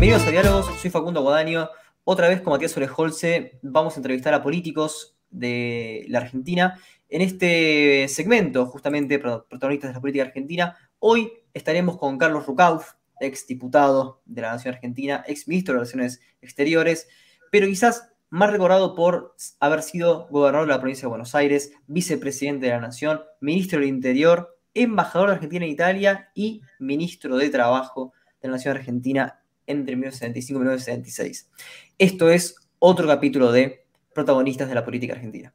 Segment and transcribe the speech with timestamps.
[0.00, 1.70] Bienvenidos a Diálogos, soy Facundo Guadaño.
[2.04, 6.78] Otra vez con Matías Olejolce vamos a entrevistar a políticos de la Argentina.
[7.08, 13.48] En este segmento, justamente, protagonistas de la política argentina, hoy estaremos con Carlos Rucauf, ex
[13.48, 17.08] diputado de la Nación Argentina, ex ministro de Relaciones Exteriores,
[17.50, 22.66] pero quizás más recordado por haber sido gobernador de la provincia de Buenos Aires, vicepresidente
[22.66, 28.12] de la Nación, ministro del Interior, embajador de Argentina en Italia y ministro de Trabajo
[28.40, 31.50] de la Nación Argentina entre 1975 y 1976.
[31.98, 35.54] Esto es otro capítulo de Protagonistas de la Política Argentina.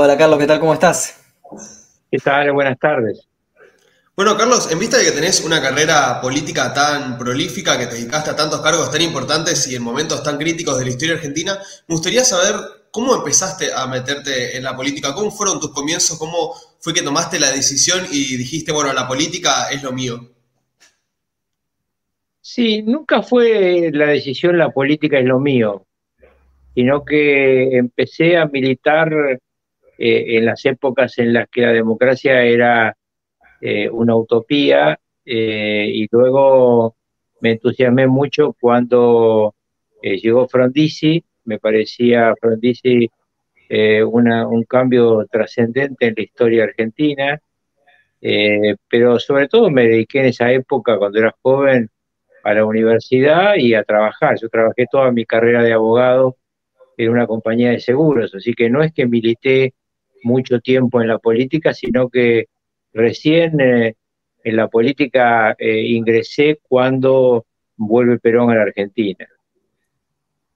[0.00, 0.60] Hola Carlos, ¿qué tal?
[0.60, 1.20] ¿Cómo estás?
[2.08, 2.52] ¿Qué tal?
[2.52, 3.26] Buenas tardes.
[4.14, 8.30] Bueno, Carlos, en vista de que tenés una carrera política tan prolífica, que te dedicaste
[8.30, 11.96] a tantos cargos tan importantes y en momentos tan críticos de la historia argentina, me
[11.96, 12.54] gustaría saber
[12.92, 17.40] cómo empezaste a meterte en la política, cómo fueron tus comienzos, cómo fue que tomaste
[17.40, 20.30] la decisión y dijiste, bueno, la política es lo mío.
[22.40, 25.86] Sí, nunca fue la decisión la política es lo mío,
[26.76, 29.40] sino que empecé a militar
[29.98, 32.96] eh, en las épocas en las que la democracia era
[33.60, 36.94] eh, una utopía eh, y luego
[37.40, 39.54] me entusiasmé mucho cuando
[40.00, 43.10] llegó Frondizi, me parecía Frondizi
[43.70, 47.40] un cambio trascendente en la historia argentina,
[48.88, 51.90] pero sobre todo me dediqué en esa época, cuando era joven,
[52.44, 54.38] a la universidad y a trabajar.
[54.40, 56.36] Yo trabajé toda mi carrera de abogado
[56.96, 59.74] en una compañía de seguros, así que no es que milité
[60.22, 62.46] mucho tiempo en la política, sino que
[62.92, 63.94] recién eh,
[64.44, 67.46] en la política eh, ingresé cuando
[67.76, 69.26] vuelve Perón a la Argentina.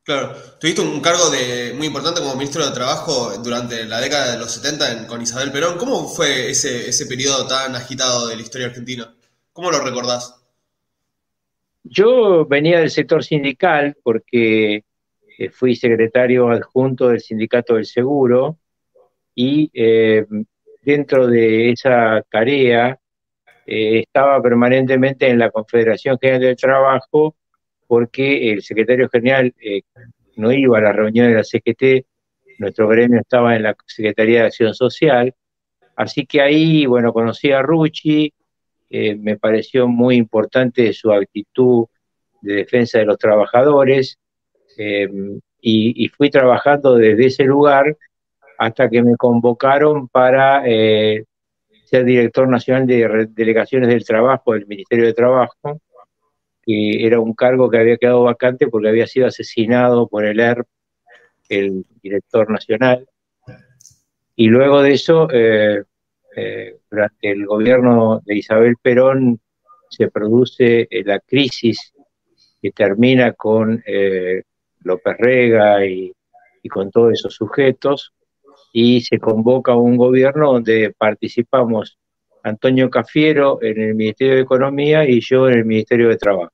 [0.04, 4.38] Claro, tuviste un cargo de, muy importante como ministro de Trabajo durante la década de
[4.38, 5.78] los 70 con Isabel Perón.
[5.78, 9.14] ¿Cómo fue ese, ese periodo tan agitado de la historia argentina?
[9.52, 10.42] ¿Cómo lo recordás?
[11.84, 14.84] Yo venía del sector sindical porque
[15.38, 18.58] eh, fui secretario adjunto del Sindicato del Seguro
[19.34, 20.26] y eh,
[20.82, 22.98] dentro de esa tarea
[23.66, 27.36] eh, estaba permanentemente en la Confederación General del Trabajo
[27.86, 29.82] porque el secretario general eh,
[30.36, 32.06] no iba a la reunión de la CGT,
[32.58, 35.34] nuestro gremio estaba en la Secretaría de Acción Social,
[35.96, 38.32] así que ahí, bueno, conocí a Rucci,
[38.90, 41.86] me pareció muy importante su actitud
[42.42, 44.18] de defensa de los trabajadores,
[45.62, 47.96] y, fui trabajando desde ese lugar
[48.62, 51.24] hasta que me convocaron para eh,
[51.84, 55.80] ser director nacional de delegaciones del trabajo del Ministerio de Trabajo,
[56.62, 60.68] que era un cargo que había quedado vacante porque había sido asesinado por el ERP,
[61.48, 63.04] el director nacional.
[64.36, 65.82] Y luego de eso, eh,
[66.36, 69.40] eh, durante el gobierno de Isabel Perón,
[69.90, 71.92] se produce la crisis
[72.62, 73.82] que termina con
[74.84, 76.12] López Rega y,
[76.62, 78.14] y con todos esos sujetos
[78.72, 81.98] y se convoca un gobierno donde participamos
[82.42, 86.52] Antonio Cafiero en el Ministerio de Economía y yo en el Ministerio de Trabajo.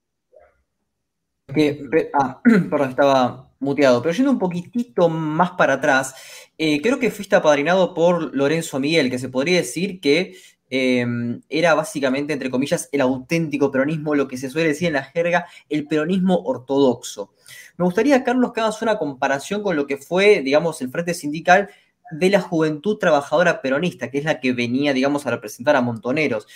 [2.15, 4.03] ah, perdón, estaba muteado.
[4.03, 6.15] Pero yendo un poquitito más para atrás,
[6.59, 10.37] eh, creo que fuiste apadrinado por Lorenzo Miguel, que se podría decir que
[10.70, 15.05] em, era básicamente, entre comillas, el auténtico peronismo, lo que se suele decir en la
[15.05, 17.32] jerga, el peronismo ortodoxo.
[17.79, 21.70] Me gustaría, Carlos, que hagas una comparación con lo que fue, digamos, el Frente Sindical
[22.10, 26.46] de la juventud trabajadora peronista, que es la que venía, digamos, a representar a Montoneros.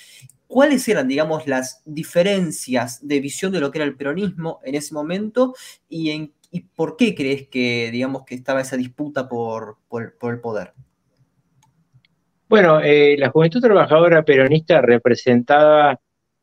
[0.47, 4.93] ¿Cuáles eran, digamos, las diferencias de visión de lo que era el peronismo en ese
[4.93, 5.55] momento
[5.89, 6.33] y, en,
[6.75, 10.73] por qué crees que, digamos, que estaba esa disputa por, el poder?
[12.49, 15.99] Bueno, eh, la juventud trabajadora peronista representaba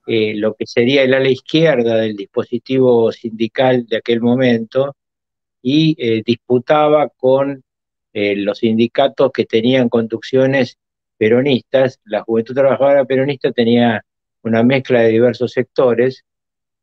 [0.07, 4.95] eh, lo que sería el ala izquierda del dispositivo sindical de aquel momento
[5.61, 7.63] y eh, disputaba con
[8.13, 10.77] eh, los sindicatos que tenían conducciones
[11.17, 14.03] peronistas, la Juventud Trabajadora Peronista tenía
[14.43, 16.23] una mezcla de diversos sectores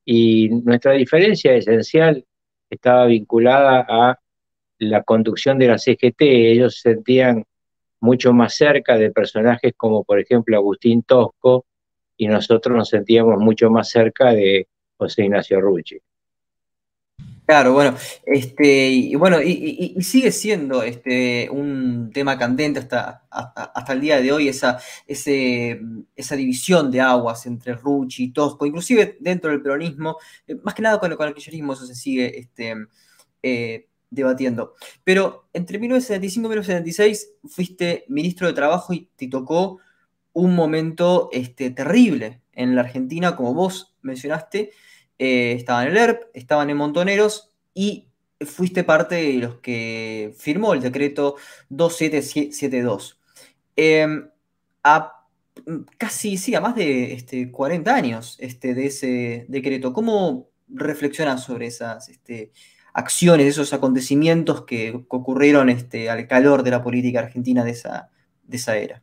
[0.05, 2.25] y nuestra diferencia esencial
[2.70, 4.19] estaba vinculada a
[4.78, 6.20] la conducción de la CGT.
[6.20, 7.44] Ellos se sentían
[8.00, 11.64] mucho más cerca de personajes como por ejemplo Agustín Tosco
[12.17, 15.99] y nosotros nos sentíamos mucho más cerca de José Ignacio Rucci.
[17.47, 24.01] Claro, bueno, este, y bueno, y, sigue siendo este un tema candente hasta, hasta, el
[24.01, 25.81] día de hoy, esa, ese,
[26.17, 30.17] esa división de aguas entre Rucci y Tosco, inclusive dentro del peronismo,
[30.49, 32.75] eh, más que nada con, con el kirchnerismo eso se sigue este,
[33.45, 34.75] eh, debatiendo.
[35.05, 39.79] Pero entre 1975 y 1976 fuiste ministro de Trabajo y te tocó
[40.33, 44.73] un momento este, terrible en la Argentina, como vos mencionaste,
[45.19, 48.09] eh, estaban en el ERP, estaban en Montoneros y
[48.41, 51.37] fuiste parte de los que firmó el decreto
[51.71, 53.19] 2772.
[53.77, 54.29] Em,
[54.83, 55.13] a
[55.97, 61.67] casi, sí, a más de este, 40 años este, de ese decreto, ¿cómo reflexionas sobre
[61.67, 62.53] esas este,
[62.93, 68.11] acciones, esos acontecimientos que ocurrieron este, al calor de la política argentina de esa,
[68.43, 69.03] de esa era?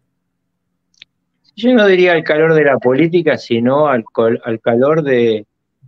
[1.56, 4.04] Yo no diría al calor de la política, sino al,
[4.44, 5.46] al calor de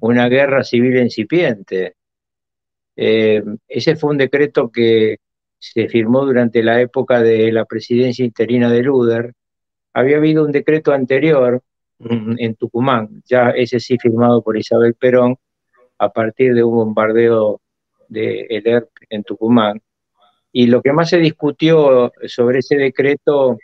[0.08, 1.96] una guerra civil incipiente.
[2.96, 5.18] Eh, ese fue un decreto que
[5.60, 9.34] se firmó durante la época de la presidencia interina de Luder.
[9.94, 11.62] Había habido un decreto anterior
[12.00, 15.38] mm, en Tucumán, ya ese sí firmado por Isabel Perón,
[15.98, 17.62] a partir de un bombardeo
[18.08, 19.82] de el ERP en Tucumán.
[20.52, 23.58] Y lo que más se discutió sobre ese decreto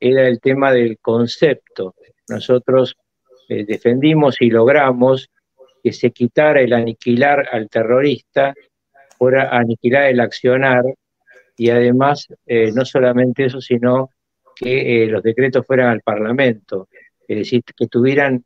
[0.00, 1.94] era el tema del concepto.
[2.28, 2.96] Nosotros
[3.48, 5.30] eh, defendimos y logramos
[5.86, 8.52] que se quitara el aniquilar al terrorista,
[9.16, 10.82] fuera aniquilar el accionar,
[11.56, 14.10] y además eh, no solamente eso, sino
[14.56, 16.88] que eh, los decretos fueran al Parlamento,
[17.28, 18.44] es decir, que tuvieran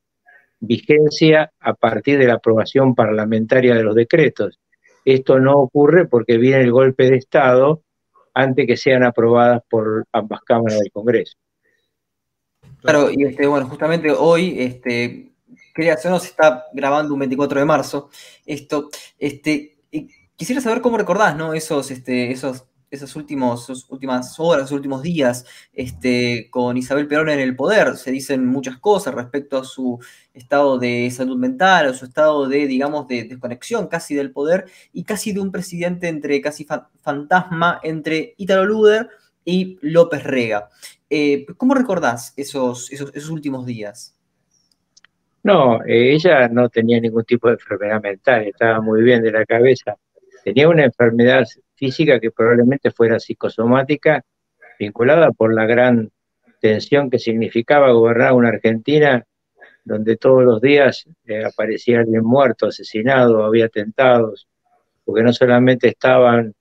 [0.59, 4.59] vigencia a partir de la aprobación parlamentaria de los decretos.
[5.07, 7.81] Esto no ocurre porque viene el golpe de Estado
[8.35, 11.39] antes que sean aprobadas por ambas cámaras del Congreso.
[12.83, 15.30] Claro, y este, bueno, justamente hoy, este,
[15.73, 18.11] creación se está grabando un 24 de marzo.
[18.47, 19.79] Esto, este,
[20.37, 21.55] quisiera saber cómo recordás, ¿no?
[21.55, 27.41] Esos, este, esos, esas últimos, últimas horas, esos últimos días, este, con Isabel Perón en
[27.41, 27.97] el poder.
[27.97, 29.99] Se dicen muchas cosas respecto a su
[30.35, 35.05] estado de salud mental, a su estado de, digamos, de desconexión casi del poder y
[35.05, 36.67] casi de un presidente entre casi
[37.01, 39.09] fantasma entre Italo Luder
[39.45, 40.69] y López Rega.
[41.09, 44.17] Eh, ¿Cómo recordás esos, esos, últimos días?
[45.43, 49.97] No, ella no tenía ningún tipo de enfermedad mental, estaba muy bien de la cabeza.
[50.45, 51.45] Tenía una enfermedad
[51.75, 54.23] física que probablemente fuera psicosomática,
[54.79, 56.11] vinculada por la gran
[56.61, 59.25] tensión que significaba gobernar una Argentina
[59.85, 64.47] donde todos los días eh, aparecía alguien muerto, asesinado, había atentados,
[65.05, 66.55] porque no solamente estaban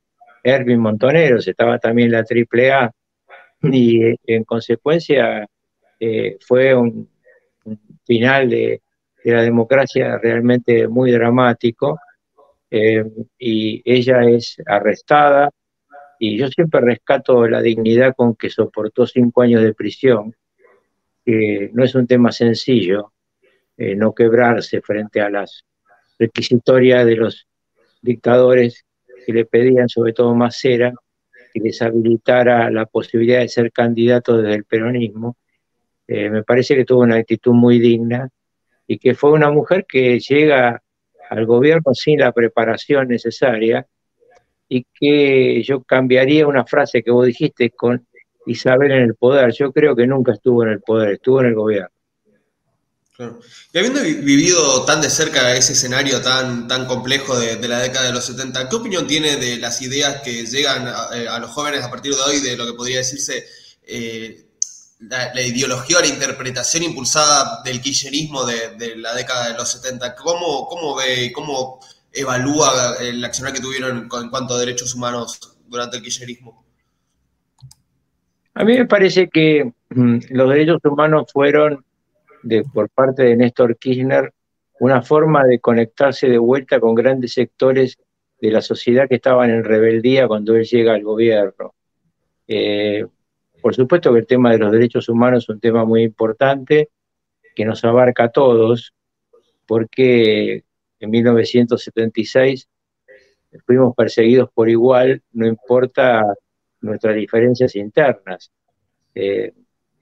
[0.43, 2.91] Erwin Montoneros, estaba también la AAA,
[3.63, 5.45] y eh, en consecuencia
[5.99, 7.09] eh, fue un,
[8.09, 8.81] final de,
[9.23, 11.99] la democracia realmente muy dramático
[12.71, 13.03] eh,
[13.37, 15.51] y ella es arrestada
[16.17, 20.33] y yo siempre rescato la dignidad con que soportó cinco años de prisión,
[21.23, 23.11] que no es un tema sencillo,
[23.77, 25.63] no quebrarse frente a las
[26.17, 27.47] requisitorias de los
[28.01, 28.85] dictadores
[29.25, 30.93] que le pedían sobre todo más cera,
[31.53, 35.37] que les habilitara la posibilidad de ser candidato desde el peronismo.
[36.11, 38.27] Eh, me parece que tuvo una actitud muy digna
[38.87, 40.81] y que fue una mujer que llega
[41.29, 43.85] al gobierno sin la preparación necesaria
[44.67, 48.07] y que yo cambiaría una frase que vos dijiste con
[48.47, 49.51] Isabel en el poder.
[49.51, 51.89] Yo creo que nunca estuvo en el poder, estuvo en el gobierno.
[53.71, 58.13] Y habiendo vivido tan de cerca ese escenario tan, tan complejo de, la década de
[58.13, 61.91] los 70, ¿qué opinión tiene de las ideas que llegan eh, a, los jóvenes a
[61.91, 63.45] partir de hoy de lo que podría decirse
[63.85, 64.48] eh,
[64.99, 70.15] la, ideología o la interpretación impulsada del kirchnerismo de, la década de los 70?
[70.15, 71.79] ¿Cómo, cómo ve cómo
[72.11, 76.65] evalúa el accionar que tuvieron en cuanto a derechos humanos durante el kirchnerismo?
[78.53, 81.85] A mí me parece que mm, los derechos humanos fueron
[82.73, 84.33] por parte de Néstor Kirchner
[84.79, 87.97] una forma de conectarse de vuelta con grandes sectores
[88.39, 91.73] de la sociedad que estaban en rebeldía cuando él llega al gobierno.
[92.47, 93.05] Eh,
[93.61, 96.89] por supuesto que el tema de los derechos humanos es un tema muy importante
[97.55, 98.93] que nos abarca a todos,
[99.65, 100.63] porque
[100.99, 102.67] en 1976
[103.65, 106.23] fuimos perseguidos por igual, no importa
[106.81, 108.51] nuestras diferencias internas.
[109.15, 109.53] Eh,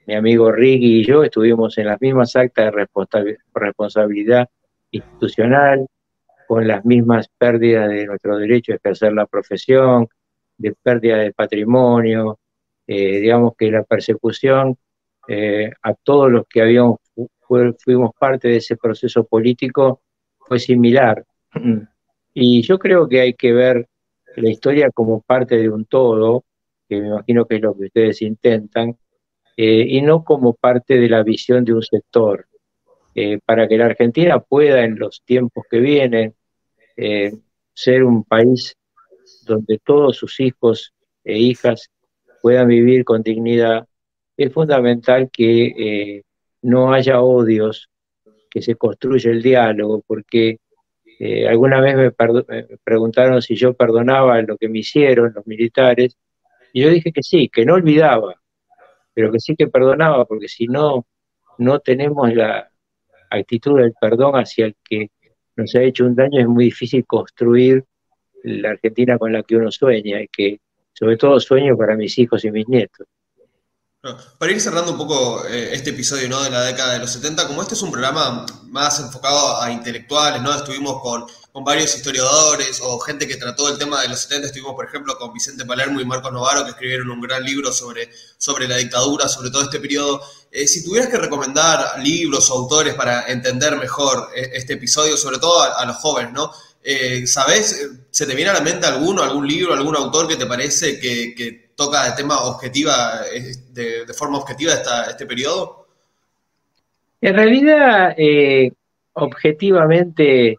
[0.05, 4.49] mi amigo Ricky y yo estuvimos en las mismas actas de responsabilidad
[4.91, 5.87] institucional,
[6.47, 10.07] con las mismas pérdidas de nuestro derecho a ejercer la profesión,
[10.57, 12.39] de pérdida de patrimonio,
[12.87, 14.77] eh, digamos que la persecución
[15.27, 16.99] eh, a todos los que habíamos
[17.83, 20.01] fuimos parte de ese proceso político
[20.39, 21.25] fue similar.
[22.33, 23.87] Y yo creo que hay que ver
[24.35, 26.43] la historia como parte de un todo,
[26.87, 28.97] que me imagino que es lo que ustedes intentan,
[29.55, 32.47] eh, y no como parte de la visión de un sector.
[33.45, 36.35] Para que la Argentina pueda en los tiempos que vienen
[37.73, 38.77] ser un país
[39.43, 41.89] donde todos sus hijos e hijas
[42.47, 43.89] puedan vivir con dignidad,
[44.37, 46.23] es fundamental que
[46.61, 47.89] no haya odios,
[48.49, 50.59] que se construya el diálogo, porque
[51.19, 52.11] eh, alguna vez me,
[52.85, 56.15] preguntaron si yo perdonaba lo que me hicieron los militares,
[56.71, 58.35] y yo dije que sí, que no olvidaba,
[59.13, 61.05] pero que sí que perdonaba, porque si no,
[61.57, 62.71] no tenemos la
[63.29, 65.09] actitud del perdón hacia el que
[65.57, 67.83] nos ha hecho un daño, es muy difícil construir
[68.43, 70.61] la Argentina con la que uno sueña, y que
[70.97, 73.07] sobre todo sueño para mis hijos y mis nietos.
[74.39, 76.41] Para ir cerrando un poco eh, este episodio ¿no?
[76.41, 80.41] de la década de los 70, como este es un programa más enfocado a intelectuales,
[80.41, 80.53] ¿no?
[80.55, 84.75] estuvimos con, con, varios historiadores o gente que trató el tema de los 70, estuvimos
[84.75, 88.67] por ejemplo con Vicente Palermo y Marcos Novaro que escribieron un gran libro sobre, sobre
[88.67, 90.21] la dictadura, sobre todo este periodo.
[90.51, 95.39] Eh, si tuvieras que recomendar libros o autores para entender mejor eh, este episodio, sobre
[95.39, 96.51] todo a, los jóvenes, ¿no?
[97.25, 97.97] ¿Sabes?
[98.09, 101.35] ¿Se te viene a la mente alguno, algún libro, algún autor que te parece que,
[101.35, 103.21] que toca de tema objetiva,
[103.71, 105.87] de, de forma objetiva esta, este periodo?
[107.21, 108.71] En realidad, eh,
[109.13, 110.57] objetivamente,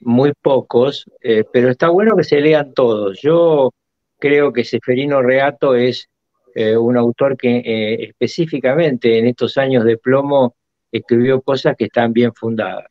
[0.00, 3.20] muy pocos, eh, pero está bueno que se lean todos.
[3.22, 3.72] Yo
[4.18, 6.08] creo que Seferino Reato es
[6.54, 10.56] eh, un autor que específicamente en estos años de plomo
[10.90, 12.86] escribió cosas que están bien fundadas.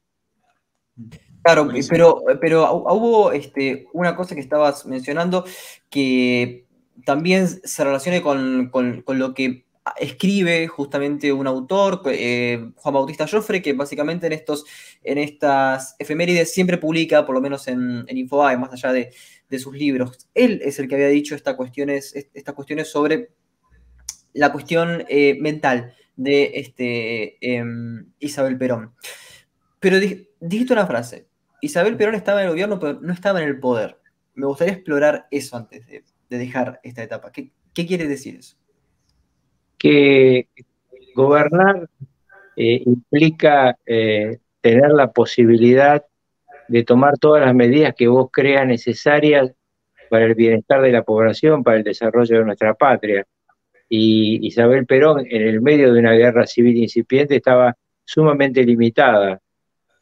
[1.46, 5.46] Claro, pero, pero hubo este, una cosa que estabas mencionando
[5.92, 6.66] que
[7.06, 8.72] también se relacione con,
[9.06, 9.68] lo que
[10.00, 14.66] escribe justamente un autor, eh, Juan Bautista Joffre, que básicamente en, estos,
[15.04, 19.12] en estas efemérides siempre publica, por lo menos en, en Infobae, más allá de,
[19.60, 20.28] sus libros.
[20.34, 23.30] Él es el que había dicho estas cuestiones, estas cuestiones sobre
[24.34, 28.96] la cuestión eh, mental de este, em, Isabel Perón.
[29.80, 31.28] Pero dijiste una frase,
[31.66, 33.98] Isabel Perón estaba en el gobierno, pero no estaba en el poder.
[34.36, 37.32] Me gustaría explorar eso antes de, de dejar esta etapa.
[37.32, 38.56] ¿Qué, quiere decir eso?
[39.78, 40.48] Que
[41.16, 41.90] gobernar
[42.56, 46.04] eh, implica eh, tener la posibilidad
[46.68, 49.52] de tomar todas las medidas que vos creas necesarias
[50.10, 53.26] para el bienestar de la población, para el desarrollo de nuestra patria.
[53.90, 59.42] Y Isabel Perón, en el medio de una guerra civil incipiente, estaba sumamente limitada,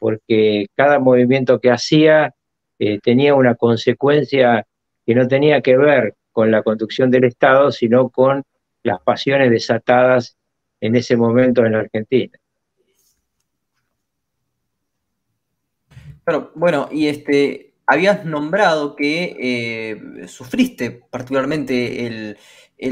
[0.04, 2.34] porque cada movimiento que hacía
[2.78, 4.66] eh, tenía una consecuencia
[5.06, 8.42] que no tenía que ver con la conducción del Estado, sino con
[8.82, 10.36] las pasiones desatadas
[10.82, 12.38] en ese momento en la Argentina.
[16.26, 22.36] Bueno, bueno, y este, habías nombrado que eh, sufriste particularmente el,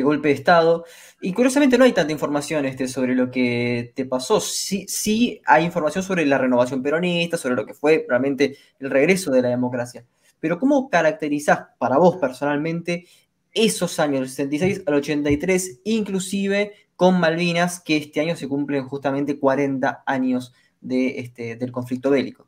[0.03, 0.85] golpe de Estado,
[1.21, 4.41] y curiosamente no hay tanta información este, sobre lo que te pasó.
[4.41, 9.31] Sí, sí hay información sobre la renovación peronista, sobre lo que fue realmente el regreso
[9.31, 10.07] de la democracia.
[10.41, 13.07] Pero ¿cómo caracterizás para vos personalmente
[13.53, 19.39] esos años, del 66 al 83, inclusive con Malvinas, que este año se cumplen justamente
[19.39, 22.47] 40 años de, este, del conflicto bélico?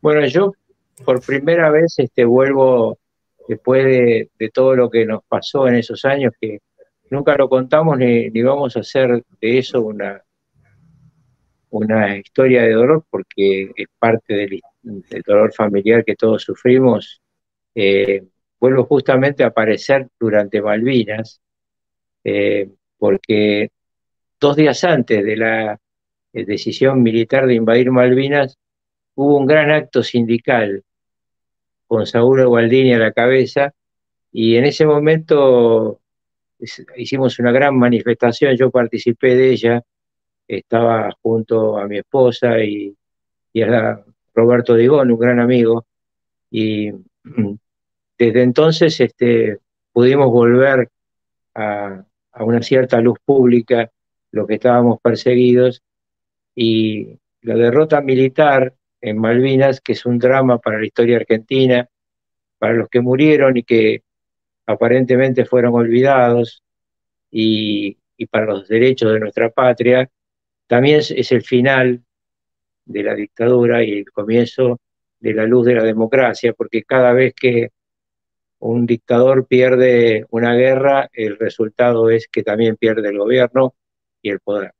[0.00, 0.52] Bueno, yo
[1.04, 2.98] por primera vez este, vuelvo
[3.48, 6.60] después de, todo lo que nos pasó en esos años, que
[7.10, 10.22] nunca lo contamos ni, vamos a hacer de eso una,
[11.70, 14.60] una historia de dolor, porque es parte del
[15.10, 17.20] el dolor familiar que todos sufrimos,
[17.74, 18.24] eh,
[18.58, 21.40] vuelvo justamente a aparecer durante Malvinas,
[22.24, 23.70] eh, porque
[24.40, 25.78] dos días antes de la
[26.32, 28.56] eh, decisión militar de invadir Malvinas,
[29.18, 30.84] hubo un gran acto sindical
[31.88, 33.74] con Saúl Gualdini a la cabeza,
[34.30, 36.00] y en ese momento
[36.96, 39.82] hicimos una gran manifestación, yo participé de ella,
[40.46, 42.94] estaba junto a mi esposa y,
[43.52, 44.00] y a
[44.34, 45.84] Roberto Digón, un gran amigo,
[46.48, 46.92] y
[48.18, 49.58] desde entonces este,
[49.92, 50.90] pudimos volver
[51.56, 52.04] a,
[52.38, 53.90] una cierta luz pública,
[54.30, 55.82] lo que estábamos perseguidos,
[56.54, 61.88] y la derrota militar en Malvinas, que es un drama para la historia argentina,
[62.58, 64.02] para los que murieron y que
[64.66, 66.62] aparentemente fueron olvidados
[67.30, 67.96] y,
[68.30, 70.10] para los derechos de nuestra patria,
[70.66, 72.02] también es, el final
[72.84, 74.80] de la dictadura y el comienzo
[75.20, 77.70] de la luz de la democracia, porque cada vez que
[78.58, 83.74] un dictador pierde una guerra, el resultado es que también pierde el gobierno
[84.20, 84.72] y el poder.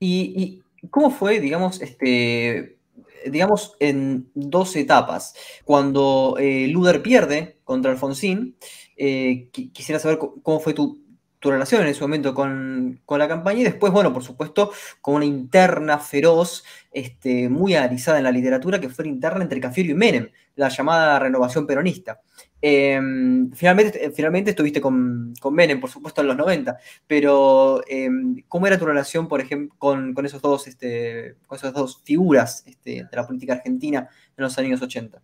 [0.00, 2.78] ¿Y, cómo fue, digamos, este,
[3.26, 5.34] digamos, en dos etapas?
[5.64, 8.56] Cuando eh, Luder pierde contra Alfonsín,
[8.96, 11.03] eh, quisiera saber cómo fue tu,
[11.50, 15.98] relación en ese momento con, la campaña y después, bueno, por supuesto, con una interna
[15.98, 20.28] feroz, este, muy analizada en la literatura, que fue la interna entre Cafiero y Menem,
[20.56, 22.20] la llamada renovación peronista.
[22.60, 28.66] Em, finalmente, finalmente estuviste con, con, Menem, por supuesto, en los 90, pero em, ¿cómo
[28.66, 33.16] era tu relación, por ejemplo, con, esos dos, este, con esas dos figuras este, de
[33.16, 35.20] la política argentina en los años 80?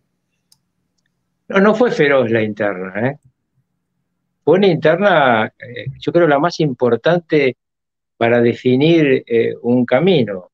[1.47, 3.19] No, no fue feroz la interna, ¿eh?
[4.43, 7.57] Fue una interna, eh, yo creo, la más importante
[8.17, 10.51] para definir eh, un camino.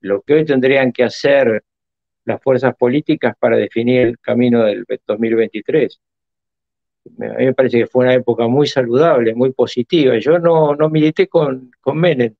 [0.00, 1.64] Lo que hoy tendrían que hacer
[2.24, 6.00] las fuerzas políticas para definir el camino del 2023
[7.20, 10.18] a mí me parece que fue una época muy saludable, muy positiva.
[10.18, 12.34] Yo no, no milité con, con Menem,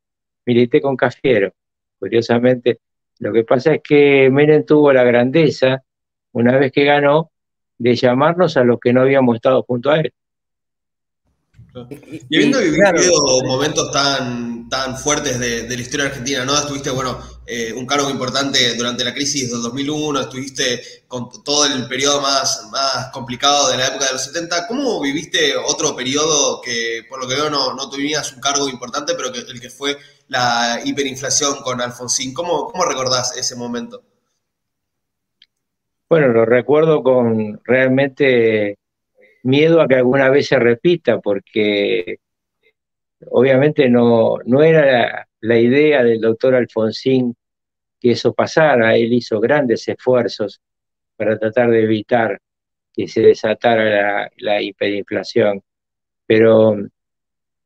[0.46, 1.52] milité con Cafiero.
[1.98, 2.80] Curiosamente,
[3.18, 5.82] lo que pasa es que Menem tuvo la grandeza,
[6.32, 7.30] una vez que ganó,
[7.78, 10.12] de llamarnos a los que no habíamos estado junto a él.
[12.30, 16.56] Y habiendo vivido momentos tan, tan fuertes de, la historia argentina, ¿no?
[16.56, 21.86] Estuviste, bueno, eh, un cargo importante durante la crisis del 2001, estuviste con todo el
[21.88, 24.66] periodo más, más complicado de la época de los 70.
[24.66, 29.14] ¿Cómo viviste otro periodo que, por lo que veo, no, no tenías un cargo importante,
[29.16, 29.96] pero que el que fue
[30.28, 32.34] la hiperinflación con Alfonsín?
[32.34, 34.02] ¿Cómo, cómo recordás ese momento?
[36.08, 38.78] Bueno, lo recuerdo con realmente
[39.42, 42.18] miedo a que alguna vez se repita, porque
[43.30, 47.34] obviamente no, no era la, idea del doctor Alfonsín
[48.00, 48.96] que eso pasara.
[48.96, 50.60] Él hizo grandes esfuerzos
[51.16, 52.40] para tratar de evitar
[52.92, 55.62] que se desatara la, hiperinflación.
[56.26, 56.78] Pero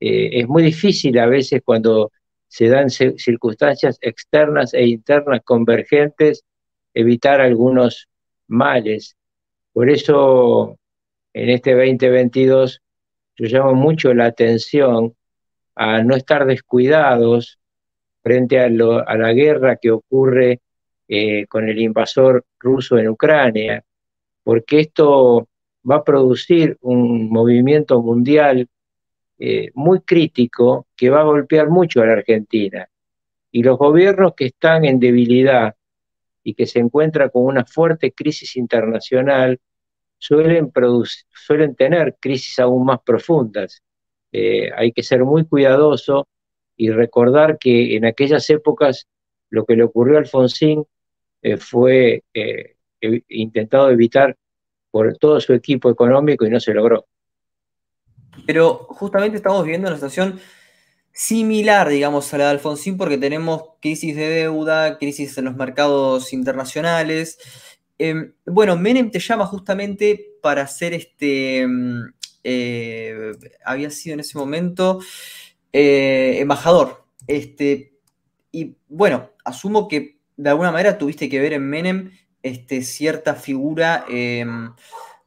[0.01, 2.13] eh, es muy difícil a veces cuando
[2.49, 6.45] se dan circunstancias externas e internas convergentes
[6.95, 8.09] evitar algunos
[8.47, 9.17] males.
[9.73, 10.79] Por eso
[11.35, 12.83] en este 2022
[13.37, 15.15] yo llamo mucho la atención
[15.75, 17.59] a no estar descuidados
[18.23, 20.61] frente a, la guerra que ocurre
[21.09, 23.85] eh, con el invasor ruso en Ucrania,
[24.45, 25.49] porque esto
[25.89, 28.69] va a producir un movimiento mundial
[29.39, 32.89] eh, muy crítico que va a golpear mucho a la Argentina.
[33.51, 35.75] Y los gobiernos que están en debilidad
[36.45, 39.59] y que se encuentran con una fuerte crisis internacional,
[40.23, 40.73] suelen,
[41.31, 43.83] suelen tener crisis aún más profundas.
[44.31, 46.29] Eh, hay que ser muy cuidadoso
[46.77, 49.09] y recordar que en aquellas épocas
[49.51, 50.85] lo que le ocurrió a Alfonsín
[51.43, 52.77] eh, fue eh,
[53.29, 54.37] intentado evitar
[54.93, 57.07] por todo su equipo económico y no se logró.
[58.47, 60.39] Pero justamente estamos viviendo una situación
[61.13, 66.33] similar, digamos, a la de Alfonsín porque tenemos crisis de deuda, crisis en los mercados
[66.33, 67.39] internacionales,
[67.99, 71.61] Em, bueno, Menem te llama justamente para ser este.
[71.61, 72.13] Em,
[72.45, 73.33] eh,
[73.65, 75.01] había sido en ese momento
[75.73, 77.05] eh, embajador.
[77.27, 77.95] Este,
[78.51, 82.11] y bueno, asumo que de alguna manera tuviste que ver en Menem
[82.43, 84.73] este, cierta figura, em,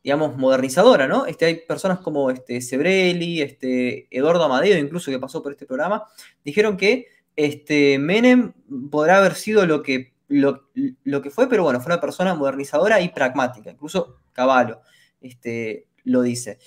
[0.04, 1.26] digamos, modernizadora, ¿no?
[1.26, 6.06] Este, hay personas como este, Sebrelli, este, Eduardo Amadeo, incluso que pasó por este programa,
[6.44, 8.54] dijeron que este, Menem
[8.92, 13.10] podrá haber sido lo que lo, que fue, pero bueno, fue una persona modernizadora y
[13.10, 14.82] pragmática, incluso Caballo
[15.22, 16.60] este, lo dice.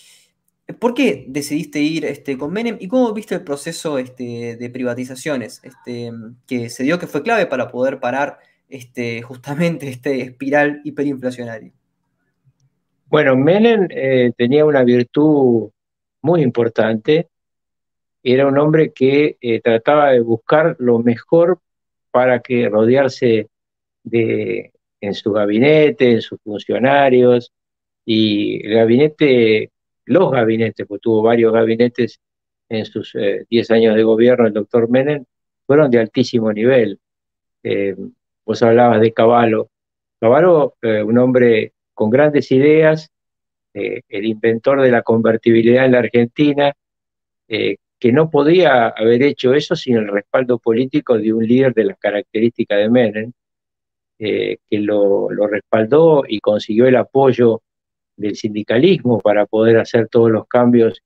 [0.78, 5.60] ¿Por qué decidiste ir este, con Menem y cómo viste el proceso este, de privatizaciones
[5.64, 6.12] este,
[6.46, 11.72] que se dio que fue clave para poder parar este, justamente este espiral hiperinflacionario?
[13.06, 15.70] Bueno, Menem eh, tenía una virtud
[16.20, 17.28] muy importante,
[18.22, 21.60] era un hombre que eh, trataba de buscar lo mejor
[22.10, 23.48] para que rodearse
[24.02, 27.52] de, en su gabinete, en sus funcionarios,
[28.04, 29.70] y el gabinete,
[30.06, 32.20] los gabinetes, pues tuvo varios gabinetes
[32.68, 35.24] en sus 10 eh, años de gobierno, el doctor Menem,
[35.66, 36.98] fueron de altísimo nivel.
[37.62, 37.94] Eh,
[38.44, 39.68] vos hablabas de Caballo.
[40.20, 43.10] Caballo, eh, un hombre con grandes ideas,
[43.74, 46.72] el inventor de la convertibilidad en la Argentina,
[47.98, 51.98] que no podía haber hecho eso sin el respaldo político de un líder de las
[51.98, 53.32] características de Menem,
[54.18, 57.62] eh, que lo, respaldó y consiguió el apoyo
[58.16, 61.02] del sindicalismo para poder hacer todos los cambios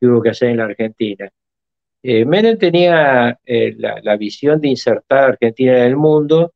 [0.00, 1.30] que hubo que hacer en la Argentina.
[2.02, 6.52] Eh, Menem tenía eh, la, visión de insertar a Argentina en el mundo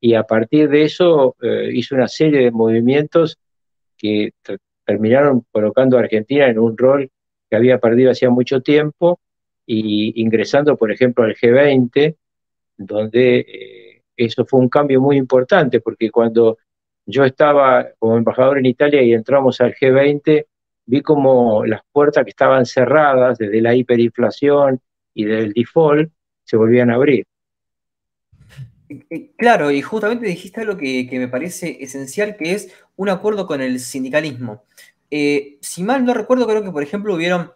[0.00, 3.38] y a partir de eso eh, hizo una serie de movimientos
[3.96, 4.32] que
[4.84, 7.10] terminaron colocando a Argentina en un rol
[7.56, 9.18] que había perdido hacía mucho tiempo
[9.66, 12.16] y ingresando, por ejemplo, al G20,
[12.76, 16.58] donde eso fue un cambio muy importante, porque cuando
[17.06, 20.46] yo estaba como embajador en Italia y entramos al G20,
[20.86, 24.80] vi como las puertas que estaban cerradas desde la hiperinflación
[25.14, 26.10] y del default
[26.44, 27.24] se volvían a abrir.
[29.36, 33.80] Claro, y justamente dijiste algo que, me parece esencial, que es un acuerdo con el
[33.80, 34.62] sindicalismo.
[35.10, 37.52] Eh, si mal no recuerdo, creo que, por ejemplo, hubieron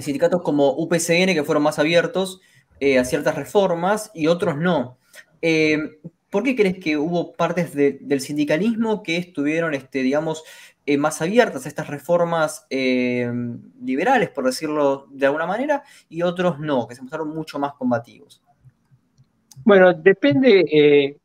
[0.00, 2.40] sindicatos como UPCN que fueron más abiertos
[2.80, 4.98] eh, a ciertas reformas y otros no.
[5.40, 5.98] Eh,
[6.30, 10.44] ¿Por qué crees que hubo partes del sindicalismo que estuvieron, este, digamos,
[10.84, 16.86] eh, más abiertas a estas reformas liberales, por decirlo de alguna manera, y otros no,
[16.86, 18.42] que se mostraron mucho más combativos?
[19.64, 21.16] Bueno, depende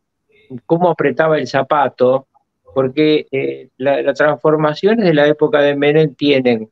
[0.66, 2.28] cómo apretaba el zapato,
[2.74, 6.70] porque las transformaciones de la época de Menem tienen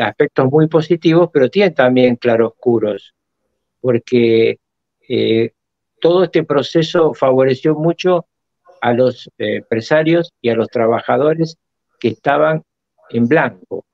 [0.00, 3.14] aspectos muy positivos, pero tienen también claroscuros,
[3.80, 4.58] porque
[6.00, 8.26] todo este proceso favoreció mucho
[8.80, 11.56] a los eh, empresarios y a los trabajadores
[11.98, 12.62] que estaban
[13.10, 13.84] en blanco,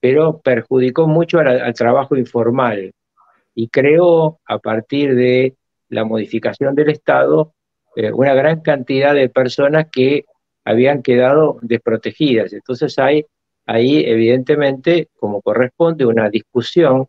[0.00, 2.92] pero perjudicó mucho al, trabajo informal
[3.54, 5.56] y creó a partir de
[5.88, 7.52] la modificación del Estado
[7.94, 10.24] eh, una gran cantidad de personas que
[10.66, 12.52] habían quedado desprotegidas.
[12.52, 13.24] Entonces hay
[13.66, 17.06] ahí evidentemente, como corresponde, una discusión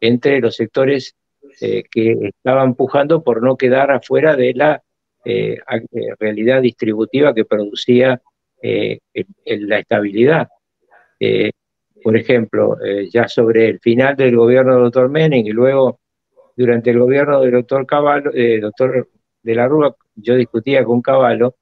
[0.00, 1.16] entre los sectores
[1.60, 4.82] eh, que estaba empujando por no quedar afuera de la
[5.24, 8.20] eh, eh, realidad distributiva que producía
[8.62, 10.48] la estabilidad.
[12.04, 12.76] por ejemplo,
[13.10, 15.98] ya sobre el final del gobierno del doctor Menem y luego
[16.56, 19.08] durante el gobierno del doctor Caballo, doctor
[19.42, 21.56] de la Rúa, yo discutía con Caballo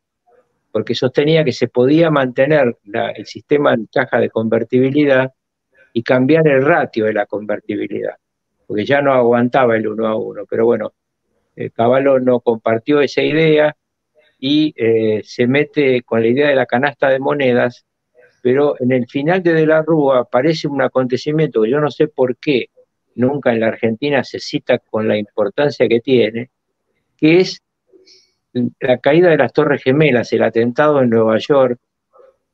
[0.71, 2.79] porque sostenía que se podía mantener
[3.15, 5.33] el sistema de caja de convertibilidad
[5.93, 8.17] y cambiar el ratio de la convertibilidad
[8.71, 10.45] porque ya no aguantaba el uno a uno.
[10.49, 10.93] Pero bueno,
[11.57, 13.77] eh, Caballo no compartió esa idea
[14.39, 17.85] y eh, se mete con la idea de la canasta de monedas,
[18.41, 22.07] pero en el final de De la Rúa aparece un acontecimiento que yo no sé
[22.07, 22.67] por qué
[23.17, 26.51] nunca en la Argentina se cita con la importancia que tiene,
[27.17, 27.61] que es
[28.53, 31.79] la caída de las Torres Gemelas, el atentado en Nueva York,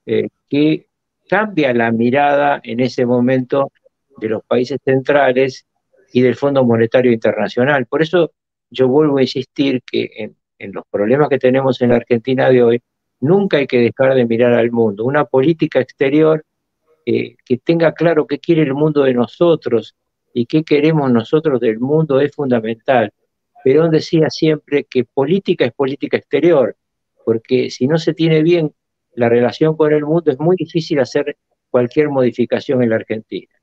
[0.04, 0.86] eh, que
[1.28, 3.72] cambia la mirada en ese momento
[4.18, 5.66] de los países centrales
[6.12, 7.86] y del Fondo Monetario Internacional.
[7.86, 8.32] Por eso
[8.70, 12.82] yo vuelvo a insistir que en, los problemas que tenemos en la Argentina de hoy,
[13.20, 15.04] nunca hay que dejar de mirar al mundo.
[15.04, 16.44] Una política exterior
[17.04, 19.94] eh, que tenga claro qué quiere el mundo de nosotros
[20.32, 23.12] y qué queremos nosotros del mundo es fundamental.
[23.66, 26.76] Perón decía siempre que política es política exterior,
[27.24, 28.72] porque si no se tiene bien
[29.14, 31.36] la relación con el mundo es muy difícil hacer
[31.68, 33.56] cualquier modificación en la Argentina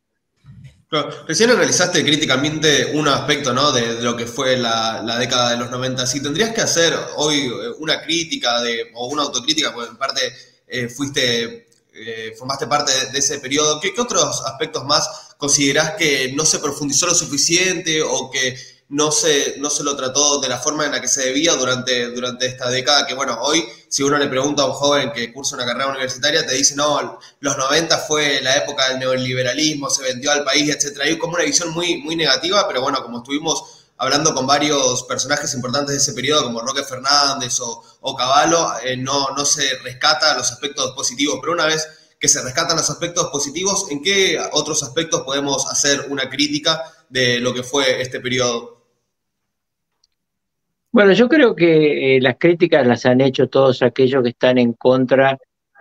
[1.27, 3.71] recién analizaste críticamente un aspecto ¿no?
[3.71, 6.05] de, lo que fue la, década de los 90.
[6.05, 10.21] Si tendrías que hacer hoy eh, una crítica de, o una autocrítica, porque en parte
[10.67, 16.31] eh, fuiste, eh, formaste parte de, ese periodo, ¿qué, ¿qué, otros aspectos más considerás que
[16.35, 18.55] no se profundizó lo suficiente o que
[18.89, 22.11] no se, no se lo trató de la forma en la que se debía durante,
[22.11, 25.55] durante esta década, que bueno, hoy si uno le pregunta a un joven que cursa
[25.55, 30.31] una carrera universitaria, te dice, no, los 90 fue la época del neoliberalismo, se vendió
[30.31, 30.99] al país, etc.
[31.03, 35.53] Hay como una visión muy, muy negativa, pero bueno, como estuvimos hablando con varios personajes
[35.53, 40.35] importantes de ese periodo, como Roque Fernández o, o Caballo, eh, no, no se rescata
[40.35, 41.87] los aspectos positivos, pero una vez
[42.23, 47.41] que se rescatan los aspectos positivos, ¿en qué otros aspectos podemos hacer una crítica de
[47.41, 48.85] lo que fue este periodo?
[50.89, 54.71] Bueno, yo creo que eh, las críticas las han hecho todos aquellos que están en
[54.71, 55.37] contra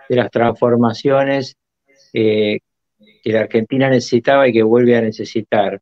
[0.09, 1.55] de las transformaciones
[2.11, 2.59] eh,
[3.23, 5.79] que la Argentina necesitaba y que vuelve a necesitar.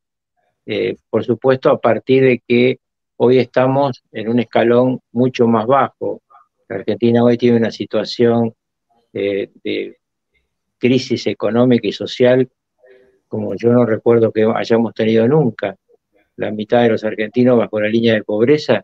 [0.68, 2.78] Eh, por supuesto, a partir de que
[3.18, 6.22] hoy estamos en un escalón mucho más bajo.
[6.70, 8.54] La Argentina hoy tiene una situación
[9.12, 9.98] de
[10.82, 12.50] crisis económica y social
[13.32, 15.78] como yo no recuerdo que hayamos tenido nunca.
[16.36, 18.84] La mitad de los argentinos bajo la línea de pobreza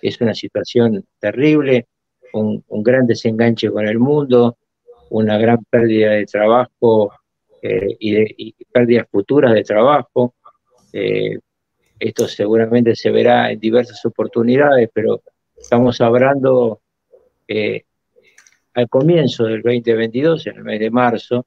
[0.00, 1.88] es una situación terrible,
[2.32, 4.56] un, gran desenganche con el mundo,
[5.10, 7.12] una gran pérdida de trabajo
[7.60, 10.36] eh, y, de, pérdidas futuras de trabajo.
[10.92, 11.36] Eh,
[11.98, 15.22] esto seguramente se verá en diversas oportunidades, pero
[15.56, 16.82] estamos hablando
[17.48, 17.82] eh,
[18.78, 21.46] al comienzo del 2022, en el mes de marzo,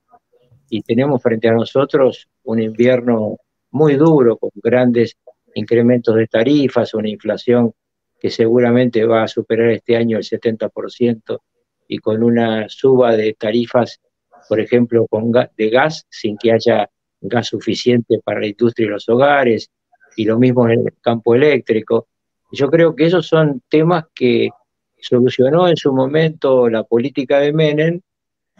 [0.70, 3.38] y tenemos frente a nosotros un invierno
[3.72, 5.16] muy duro, con grandes
[5.56, 7.72] incrementos de tarifas, una inflación
[8.20, 11.40] que seguramente va a superar este año el 70%
[11.88, 14.02] y con una suba de tarifas,
[14.50, 16.90] por ejemplo, con de gas, sin que haya
[17.22, 19.72] gas suficiente para la industria y los hogares,
[20.18, 22.10] y lo mismo en el campo eléctrico.
[22.52, 24.50] Yo creo que esos son temas que
[25.02, 28.02] solucionó en su momento la política de Menem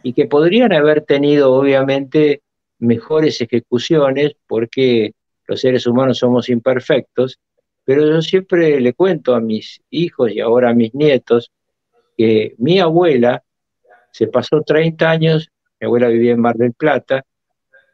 [0.04, 2.42] y que podrían haber tenido obviamente
[2.80, 5.14] mejores ejecuciones porque
[5.48, 7.40] los seres humanos somos imperfectos,
[7.84, 11.52] pero yo siempre le cuento a mis hijos y ahora a mis nietos
[12.18, 13.44] que mi abuela
[14.12, 15.50] se pasó 30 años,
[15.80, 17.24] mi abuela vivía en Mar del Plata,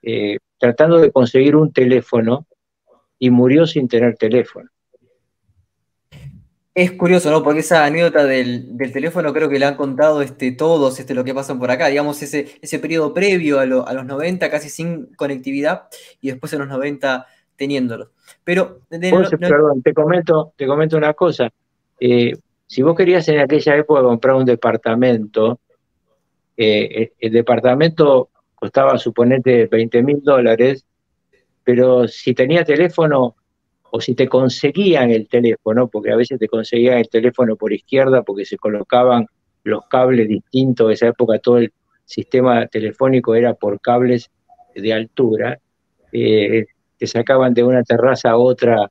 [0.02, 2.48] eh, tratando de conseguir un teléfono
[3.20, 4.70] y murió sin tener teléfono.
[6.78, 7.42] Es curioso, ¿no?
[7.42, 11.34] Porque esa anécdota del, teléfono creo que le han contado este, todos este, lo que
[11.34, 11.88] pasan por acá.
[11.88, 15.88] Digamos, ese, ese periodo previo a, los 90, casi sin conectividad,
[16.22, 18.12] y después en los 90 teniéndolo.
[18.44, 18.82] Pero.
[18.92, 21.50] Perdón, te comento, te comento una cosa.
[22.00, 22.34] Eh,
[22.68, 25.60] si vos querías en aquella época comprar un departamento,
[26.56, 30.86] eh, el departamento costaba, suponete, 20 mil dólares,
[31.64, 33.36] pero si tenía teléfono
[33.92, 38.24] o si te conseguían el teléfono, porque a veces te conseguían el teléfono por izquierda
[38.24, 39.28] porque se colocaban
[39.64, 41.72] los cables distintos, en esa época todo el
[42.06, 44.30] sistema telefónico era por cables
[44.74, 45.60] de altura,
[46.12, 46.66] eh,
[46.98, 48.90] te sacaban de una terraza a otra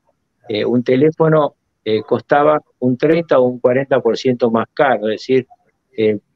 [0.48, 1.54] eh, un teléfono,
[1.85, 5.46] eh, costaba un 30 o un 40% más caro, es decir,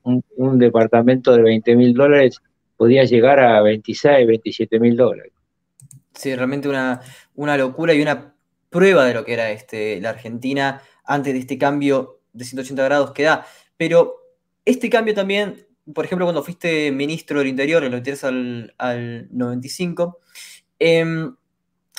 [0.04, 2.40] un, un, departamento de 20 mil dólares
[2.78, 5.32] podía llegar a 26, 27 mil dólares.
[6.14, 7.00] Sí, realmente una,
[7.34, 8.29] una locura y una
[8.70, 13.12] prueba de lo que era este, la Argentina antes de este cambio de 180 grados
[13.12, 13.46] que da.
[13.76, 14.16] Pero
[14.64, 19.28] este cambio también, por ejemplo, cuando fuiste ministro del Interior, en lo que al, al
[19.30, 20.18] 95,
[20.78, 21.34] em,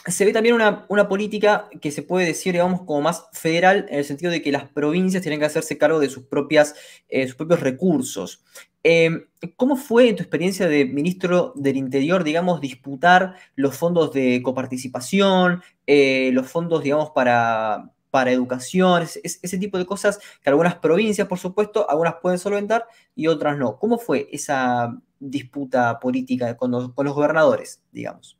[0.07, 3.99] se ve también una, una, política que se puede decir, digamos, como más federal, en
[3.99, 6.73] el sentido de que las provincias tienen que hacerse cargo de sus, propias,
[7.07, 8.43] eh, sus propios recursos.
[8.83, 9.25] Em,
[9.57, 16.31] ¿Cómo fue tu experiencia de ministro del Interior, digamos, disputar los fondos de coparticipación, eh,
[16.33, 21.89] los fondos, digamos, para, para educación, ese, tipo de cosas que algunas provincias, por supuesto,
[21.89, 23.77] algunas pueden solventar y otras no?
[23.77, 28.37] ¿Cómo fue esa disputa política con los, gobernadores, digamos?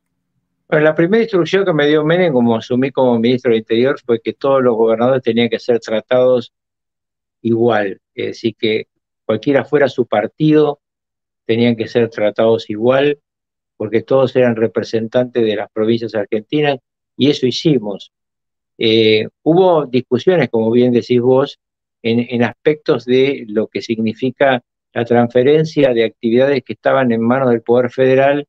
[0.68, 4.32] la primera instrucción que me dio Menem, como asumí como ministro del Interior, fue que
[4.32, 6.54] todos los gobernadores tenían que ser tratados
[7.42, 8.00] igual.
[8.14, 8.86] Es decir, que
[9.24, 10.80] cualquiera fuera su partido,
[11.44, 13.18] tenían que ser tratados igual,
[13.76, 16.78] porque todos eran representantes de las provincias argentinas,
[17.16, 18.12] y eso hicimos.
[18.78, 21.58] Eh, hubo discusiones, como bien decís vos,
[22.02, 27.62] en, aspectos de lo que significa la transferencia de actividades que estaban en manos del
[27.62, 28.46] Poder Federal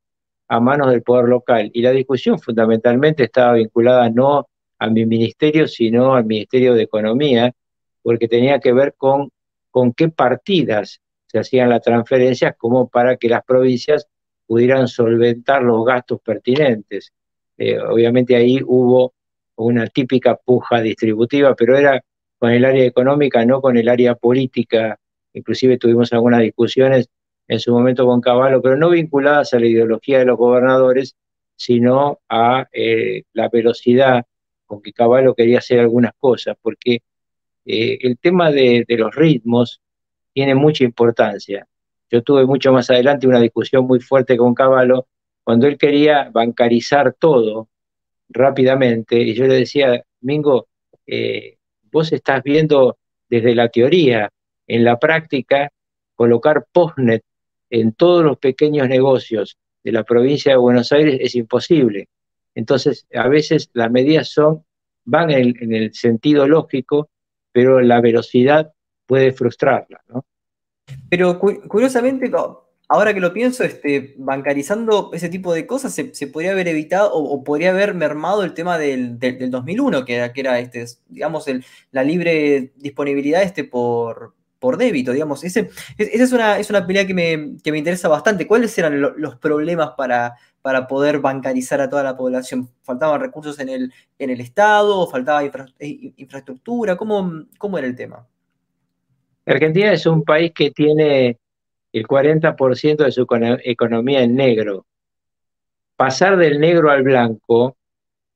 [0.48, 1.70] a manos del Poder Local.
[1.74, 4.48] Y la discusión fundamentalmente estaba vinculada no
[4.80, 7.54] a mi ministerio, sino al Ministerio de Economía,
[8.02, 9.30] porque tenía que ver con
[9.74, 14.08] con qué partidas se hacían las transferencias como para que las provincias
[14.46, 17.12] pudieran solventar los gastos pertinentes.
[17.58, 19.16] Eh, obviamente ahí hubo
[19.56, 22.00] una típica puja distributiva, pero era
[22.38, 25.00] con el área económica, no con el área política.
[25.34, 27.10] Inclusive tuvimos algunas discusiones
[27.48, 31.16] en su momento con Caballo, pero no vinculadas a la ideología de los gobernadores,
[31.56, 34.24] sino a eh, la velocidad
[34.68, 37.02] con que Caballo quería hacer algunas cosas, porque
[37.66, 39.82] eh, el tema de, los ritmos
[40.34, 41.68] tiene mucha importancia.
[42.10, 45.08] Yo tuve mucho más adelante una discusión muy fuerte con Caballo
[45.44, 47.70] cuando él quería bancarizar todo
[48.30, 50.68] rápidamente y yo le decía, Mingo,
[51.06, 51.58] eh,
[51.92, 52.98] vos estás viendo
[53.30, 54.30] desde la teoría,
[54.68, 55.70] en la práctica,
[56.16, 57.24] colocar postnet
[57.70, 62.08] en todos los pequeños negocios de la provincia de Buenos Aires es imposible.
[62.56, 64.64] Entonces, a veces las medidas son,
[65.06, 67.10] van en el sentido lógico,
[67.54, 68.74] pero la velocidad
[69.06, 70.26] puede frustrarla, ¿no?
[71.10, 72.30] Pero curiosamente,
[72.90, 77.44] ahora que lo pienso, este, bancarizando ese tipo de cosas se, podría haber evitado o,
[77.44, 81.46] podría haber mermado el tema del, 2001, que era, que era este, digamos,
[81.92, 85.44] la libre disponibilidad este por, por débito, digamos.
[85.44, 88.48] Ese, esa es una, es una pelea que me, que me interesa bastante.
[88.48, 92.70] ¿Cuáles eran los problemas para, para poder bancarizar a toda la población?
[92.82, 95.06] ¿Faltaban recursos en el, en el Estado?
[95.08, 96.96] ¿Faltaba eh, infraestructura?
[96.96, 98.26] ¿Cómo, ¿Cómo era el tema?
[99.46, 101.38] Argentina es un país que tiene
[101.92, 103.28] el 40% de su
[103.64, 104.86] economía en negro.
[105.98, 107.76] Pasar del negro al blanco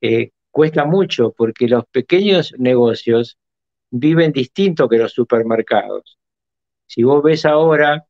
[0.02, 3.38] eh, cuesta mucho porque los pequeños negocios
[3.90, 6.20] viven distinto que los supermercados.
[6.88, 8.06] Si vos ves ahora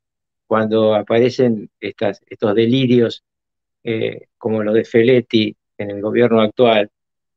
[0.47, 3.23] cuando aparecen estos delirios
[3.89, 6.91] eh, como los de Feletti en el gobierno actual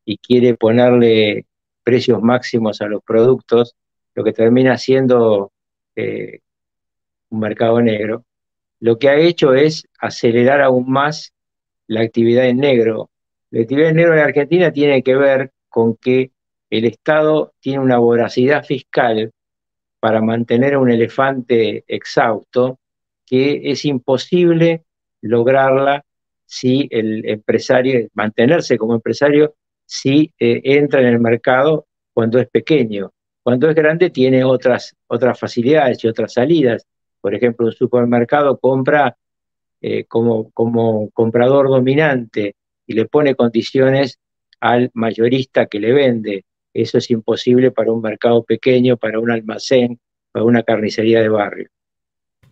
[0.04, 1.46] y quiere ponerle
[1.84, 3.76] precios máximos a los productos,
[4.16, 5.52] lo que termina siendo
[5.94, 6.40] eh,
[7.28, 8.24] un mercado negro,
[8.80, 11.32] lo que ha hecho es acelerar aún más
[11.86, 13.10] la actividad en negro.
[13.50, 16.32] La actividad en negro en Argentina tiene que ver con que
[16.68, 19.30] el Estado tiene una voracidad fiscal
[20.00, 22.80] para mantener a un elefante exhausto
[23.24, 24.82] que es imposible
[25.20, 26.04] lograrla
[26.50, 29.54] si el empresario, mantenerse como empresario,
[29.86, 33.12] si eh, entra en el mercado cuando es pequeño.
[33.40, 36.84] Cuando es grande tiene otras, otras facilidades y otras salidas.
[37.20, 39.16] Por ejemplo, un supermercado compra
[39.80, 44.18] eh, como, como comprador dominante y le pone condiciones
[44.58, 46.44] al mayorista que le vende.
[46.74, 50.00] Eso es imposible para un mercado pequeño, para un almacén,
[50.32, 51.68] para una carnicería de barrio.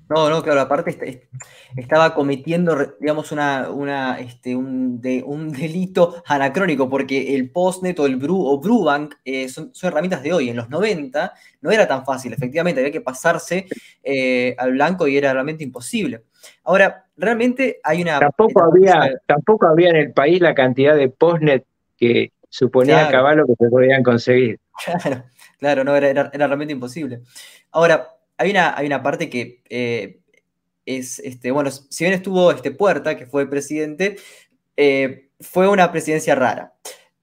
[0.09, 1.29] No, no, claro, aparte
[1.77, 8.07] estaba cometiendo, digamos, una, una, este, un, de, un delito anacrónico, porque el Postnet o
[8.07, 10.49] el Bru o Brubank eh, son, herramientas de hoy.
[10.49, 13.66] En los 90 no era tan fácil, efectivamente, había que pasarse
[14.03, 16.23] eh, al blanco y era realmente imposible.
[16.64, 18.18] Ahora, realmente hay una...
[18.18, 21.64] Tampoco había, tampoco había en el país la cantidad de Postnet
[21.97, 23.12] que suponía claro.
[23.12, 24.59] caballo que se podían conseguir.
[25.03, 25.25] Claro,
[25.59, 27.23] claro, no, era, era, realmente imposible.
[27.73, 30.20] Ahora, hay una, hay una parte que eh,
[30.87, 34.16] es, este, bueno, si bien estuvo este Puerta, que fue presidente,
[34.77, 36.74] eh, fue una presidencia rara.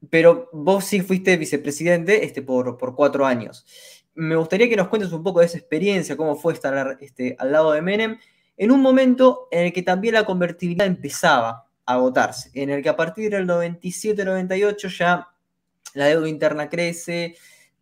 [0.10, 3.66] Pero vos sí fuiste vicepresidente este, por, por cuatro años.
[4.14, 7.52] Me gustaría que nos cuentes un poco de esa experiencia, cómo fue estar este, al
[7.52, 8.20] lado de Menem,
[8.58, 12.96] en un momento en el que también la convertibilidad empezaba agotarse, en el que a
[12.96, 15.30] partir del 97-98 ya
[15.94, 17.36] la deuda interna crece,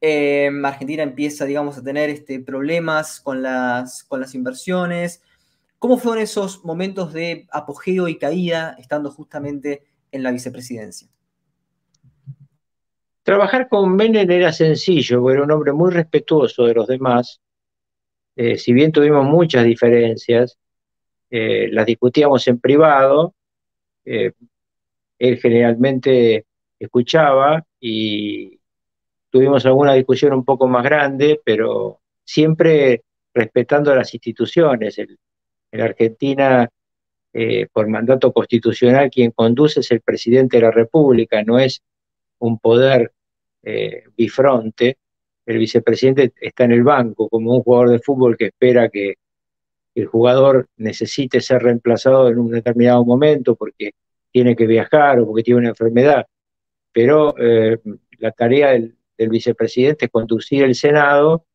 [0.05, 5.23] eh, Argentina empieza, digamos, a tener este, problemas con las, con las inversiones.
[5.79, 11.07] ¿Cómo fueron esos momentos de apogeo y caída estando justamente en la vicepresidencia?
[13.23, 17.39] Trabajar con Menem era sencillo, era un hombre muy respetuoso de los demás.
[18.35, 20.57] Eh, si bien tuvimos muchas diferencias,
[21.29, 23.35] eh, las discutíamos en privado,
[24.03, 24.33] eh,
[25.17, 26.45] él generalmente
[26.77, 28.59] escuchaba y
[29.33, 33.01] tuvimos alguna discusión un poco más grande, pero siempre
[33.33, 34.99] respetando las instituciones.
[34.99, 36.69] en Argentina,
[37.33, 41.81] eh, por mandato constitucional, quien conduce es el presidente de la República, no es
[42.39, 43.11] un poder
[43.63, 44.97] eh, bifronte.
[45.47, 49.15] El vicepresidente está en el banco, como un jugador de fútbol que espera que
[49.95, 53.93] el jugador necesite ser reemplazado en un determinado momento porque
[54.31, 56.27] tiene que viajar o porque tiene una enfermedad.
[56.91, 57.79] Pero eh,
[58.19, 61.45] la tarea del, vicepresidente es conducir el Senado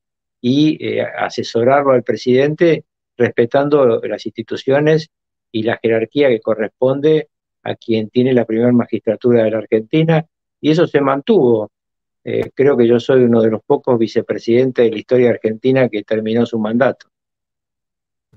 [0.41, 2.85] y eh, asesorarlo al presidente
[3.17, 5.11] respetando las instituciones
[5.51, 7.29] y la jerarquía que corresponde
[7.65, 10.25] a quien tiene la primera magistratura de la Argentina,
[10.61, 11.71] y eso se mantuvo.
[12.25, 16.05] Eh, creo que yo soy uno de los pocos vicepresidentes de la historia argentina que
[16.05, 17.09] terminó su mandato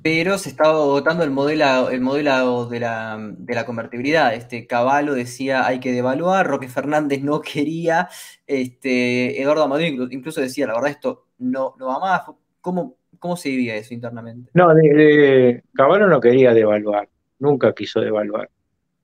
[0.01, 4.33] pero se estaba votando el modelo, el modelo de, la, de la convertibilidad.
[4.33, 8.09] Este, Caballo decía hay que devaluar, Roque Fernández no quería,
[8.47, 12.21] este, Eduardo Amador incluso decía, la verdad, esto no, no va más.
[12.61, 14.49] ¿Cómo, ¿Cómo se vivía eso internamente?
[14.53, 17.07] No, de, Caballo no quería devaluar,
[17.39, 18.49] nunca quiso devaluar.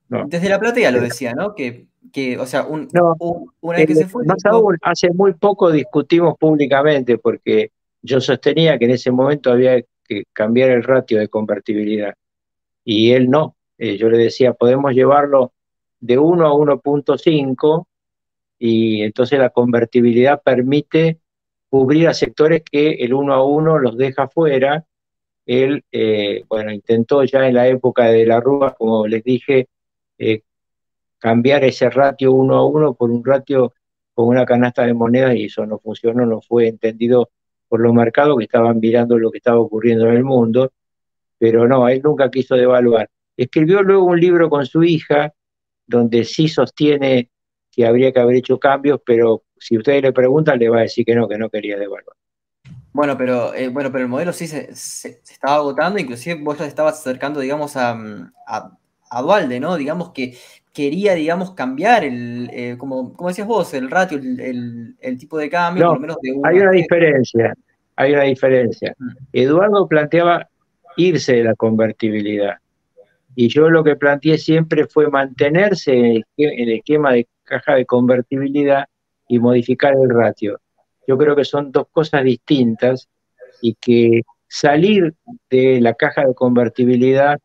[0.10, 1.54] Desde la platea lo decía, ¿no?
[1.54, 2.88] Que, que o sea, un,
[3.60, 4.26] una vez que se fue.
[4.26, 9.82] Más aún, hace muy poco discutimos públicamente porque yo sostenía que en ese momento había
[10.08, 12.15] que cambiar el ratio de convertibilidad.
[12.84, 13.56] Y él no.
[13.78, 15.54] Eh, yo le decía, podemos llevarlo
[16.00, 17.86] de 1 a 1.5
[18.60, 21.20] y entonces la convertibilidad permite
[21.70, 24.86] cubrir a sectores que el 1 a 1 los deja fuera.
[25.46, 29.67] Él, eh, bueno, intentó ya en la época de la Rúa, como les dije,
[30.17, 30.41] eh,
[31.20, 33.74] cambiar ese ratio 1 a 1 por un ratio
[34.14, 37.30] con una canasta de monedas y eso no funcionó, no fue entendido
[37.68, 40.72] por los mercados que estaban mirando lo que estaba ocurriendo en el mundo,
[41.38, 43.09] pero no, él nunca quiso devaluar.
[43.36, 45.34] Escribió luego un libro con su hija,
[45.86, 47.30] donde sí sostiene
[47.72, 51.05] que habría que haber hecho cambios, pero si ustedes le preguntan, le va a decir
[51.05, 52.15] que no, que no quería devaluar.
[52.91, 56.99] Bueno, pero, eh, bueno, pero el modelo sí se, estaba agotando, inclusive vos ya estabas
[56.99, 57.95] acercando, digamos, a,
[58.47, 59.78] a, Dualde, ¿no?
[59.78, 60.36] Digamos que
[60.78, 65.88] quería, digamos, cambiar el, eh, como, como decías vos, el ratio, el, tipo de cambio,
[65.88, 67.55] por lo menos de Hay una diferencia,
[67.95, 68.93] hay una diferencia.
[68.99, 69.09] Mm.
[69.34, 70.47] Eduardo planteaba
[70.95, 72.57] irse de la convertibilidad.
[73.34, 78.86] Y yo lo que planteé siempre fue mantenerse en el, esquema de caja de convertibilidad
[79.28, 80.59] y modificar el ratio.
[81.07, 83.09] Yo creo que son dos cosas distintas
[83.63, 85.15] y que salir
[85.49, 87.39] de la caja de convertibilidad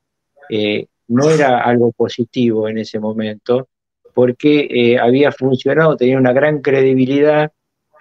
[0.50, 3.68] eh, no era algo positivo en ese momento,
[4.14, 7.52] porque eh, había funcionado, tenía una gran credibilidad,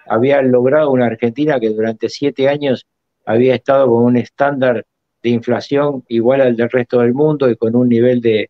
[0.07, 2.87] había logrado una Argentina que durante siete años
[3.25, 4.85] había estado con un estándar
[5.21, 8.49] de inflación igual al del resto del mundo y con un nivel de,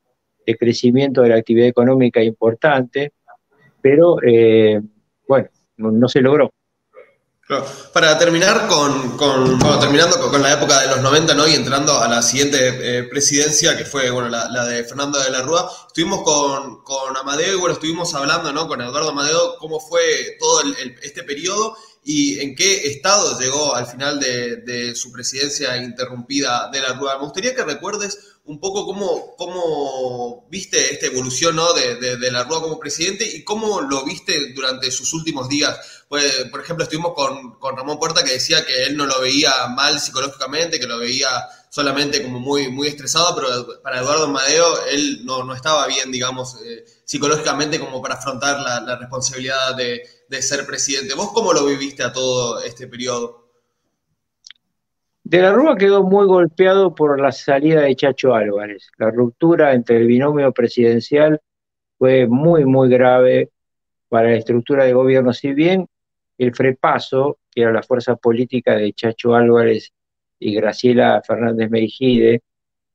[0.60, 3.14] crecimiento de la actividad económica importante,
[3.82, 4.82] pero eh,
[5.28, 5.48] bueno,
[5.78, 6.52] no se logró.
[7.94, 9.18] Para terminar con,
[9.80, 11.48] terminando con, la época de los 90, ¿no?
[11.48, 15.42] Y entrando a la siguiente eh, presidencia, que fue, bueno, la, de Fernando de la
[15.42, 18.68] Rúa, estuvimos con, con, Amadeo y, bueno, estuvimos hablando, ¿no?
[18.68, 20.62] Con Eduardo Amadeo, cómo fue todo
[21.02, 26.94] este periodo y en qué estado llegó al final de, su presidencia interrumpida de la
[26.94, 27.18] Rúa.
[27.18, 31.74] Me gustaría que recuerdes un poco cómo, cómo viste esta evolución ¿no?
[31.74, 36.04] de, de, la Rúa como presidente y cómo lo viste durante sus últimos días.
[36.10, 39.68] Pues, por ejemplo, estuvimos con, con, Ramón Puerta que decía que él no lo veía
[39.68, 41.30] mal psicológicamente, que lo veía
[41.70, 46.56] solamente como muy, muy estresado, pero para Eduardo Madeo él no, no estaba bien, digamos,
[46.66, 51.14] eh, psicológicamente como para afrontar la, la responsabilidad de, de ser presidente.
[51.14, 53.50] ¿Vos cómo lo viviste a todo este periodo?
[55.24, 58.90] De la Rúa quedó muy golpeado por la salida de Chacho Álvarez.
[58.98, 61.42] La ruptura entre el binomio presidencial
[61.98, 63.50] fue muy, muy grave
[64.08, 65.34] para la estructura de gobierno.
[65.34, 65.86] Si bien
[66.38, 69.92] el frepaso, que era la fuerza política de Chacho Álvarez
[70.40, 72.42] y Graciela Fernández Meijide,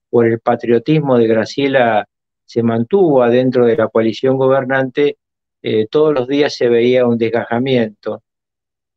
[0.08, 2.08] por el patriotismo de Graciela
[2.46, 5.18] se mantuvo adentro de la coalición gobernante,
[5.68, 8.22] eh, todos los días se veía un desgajamiento.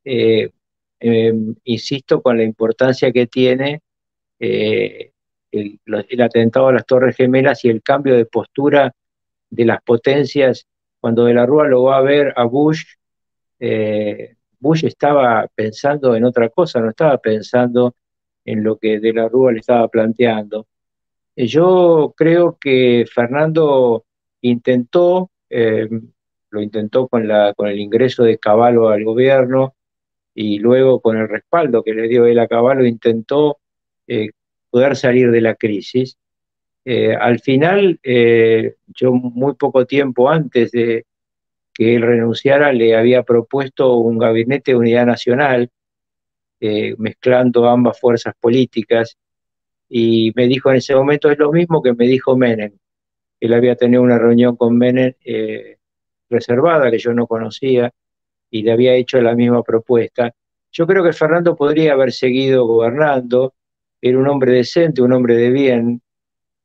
[0.05, 0.51] Eh,
[0.99, 3.81] eh, insisto con la importancia que tiene
[4.39, 5.11] eh,
[5.51, 5.79] el,
[6.21, 8.93] atentado a las Torres Gemelas y el cambio de postura
[9.49, 10.67] de las potencias.
[10.99, 12.83] Cuando de la Rúa lo va a ver a Bush,
[14.59, 17.95] Bush estaba pensando en otra cosa, no estaba pensando
[18.45, 20.67] en lo que de la Rúa le estaba planteando.
[21.35, 24.05] Yo creo que Fernando
[24.41, 25.31] intentó,
[26.51, 29.75] lo intentó con, la, con el ingreso de Caballo al gobierno,
[30.33, 33.57] y luego con el respaldo que le dio él a Caballo intentó
[34.07, 34.29] eh,
[34.69, 36.17] poder salir de la crisis.
[36.85, 41.05] Eh, al final, eh, yo muy poco tiempo antes de
[41.73, 45.69] que él renunciara, le había propuesto un gabinete de unidad nacional,
[46.97, 49.17] mezclando ambas fuerzas políticas,
[49.87, 52.73] y me dijo en ese momento, es lo mismo que me dijo Menem.
[53.39, 55.13] Él había tenido una reunión con Menem
[56.29, 57.91] reservada que yo no conocía,
[58.51, 60.33] y le había hecho la misma propuesta.
[60.71, 63.53] Yo creo que Fernando podría haber seguido gobernando,
[64.01, 66.01] era un hombre decente, un hombre de bien,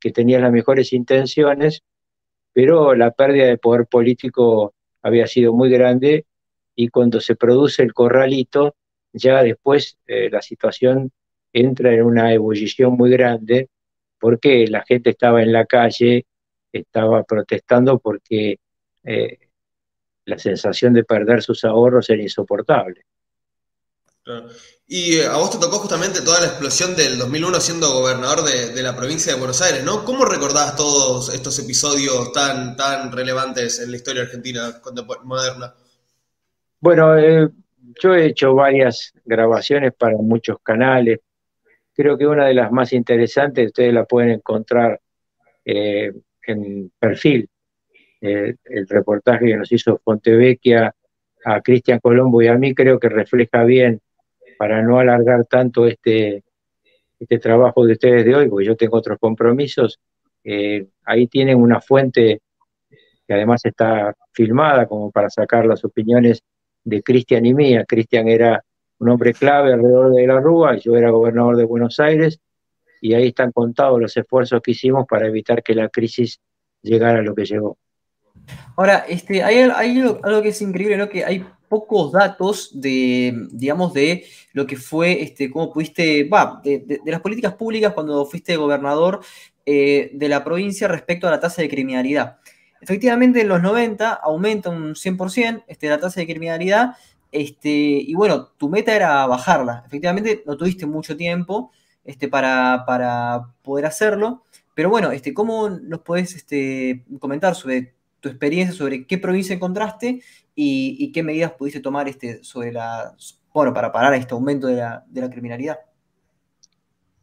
[0.00, 1.82] que tenía las mejores intenciones,
[2.52, 6.26] pero la pérdida de poder político había sido muy grande
[6.76, 8.76] y cuando se produce el corralito,
[9.12, 11.10] ya después eh, la situación
[11.52, 13.68] entra en una ebullición muy grande
[14.18, 16.26] porque la gente estaba en la calle,
[16.72, 18.58] estaba protestando porque
[19.04, 19.38] eh,
[20.26, 23.04] la sensación de perder sus ahorros era insoportable.
[24.86, 28.82] Y eh, a vos te tocó justamente toda la explosión del 2001 siendo gobernador de,
[28.82, 30.04] la provincia de Buenos Aires, ¿no?
[30.04, 34.80] ¿Cómo recordás todos estos episodios tan, tan relevantes en la historia argentina
[35.24, 35.74] moderna?
[36.80, 37.48] Bueno, eh,
[38.02, 41.20] yo he hecho varias grabaciones para muchos canales.
[41.94, 45.00] Creo que una de las más interesantes, ustedes la pueden encontrar
[45.64, 46.12] eh,
[46.46, 47.48] en perfil,
[48.26, 50.94] eh, el reportaje que nos hizo Fontevecchia
[51.44, 54.00] a Cristian Colombo y a mí creo que refleja bien,
[54.56, 56.42] para no alargar tanto este,
[57.20, 60.00] este trabajo de ustedes de hoy, porque yo tengo otros compromisos,
[60.42, 62.40] eh, ahí tienen una fuente
[63.26, 66.42] que además está filmada como para sacar las opiniones
[66.82, 67.84] de Cristian y mía.
[67.86, 68.64] Cristian era
[69.00, 72.40] un hombre clave alrededor de la Rúa, yo era gobernador de Buenos Aires,
[73.02, 76.40] y ahí están contados los esfuerzos que hicimos para evitar que la crisis
[76.80, 77.76] llegara a lo que llegó.
[78.76, 81.08] Ahora, este, hay, algo que es increíble, ¿no?
[81.08, 87.00] Que hay pocos datos de, digamos, de lo que fue, este, cómo pudiste, va, de,
[87.04, 89.20] las políticas públicas cuando fuiste gobernador
[89.66, 92.38] eh, de la provincia respecto a la tasa de criminalidad.
[92.80, 96.96] Efectivamente, en los 90 aumenta un 100% este, la tasa de criminalidad,
[97.32, 99.82] este, y bueno, tu meta era bajarla.
[99.86, 101.72] Efectivamente, no tuviste mucho tiempo
[102.04, 107.93] este, para, para poder hacerlo, pero bueno, este, ¿cómo nos podés este, comentar sobre
[108.24, 110.22] tu experiencia sobre qué provincia encontraste
[110.54, 113.14] y, qué medidas pudiste tomar este, sobre la,
[113.52, 115.78] bueno, para parar este aumento de la, criminalidad.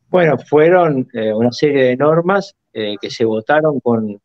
[0.09, 4.21] Bueno, fueron eh, una serie de normas eh, que se votaron con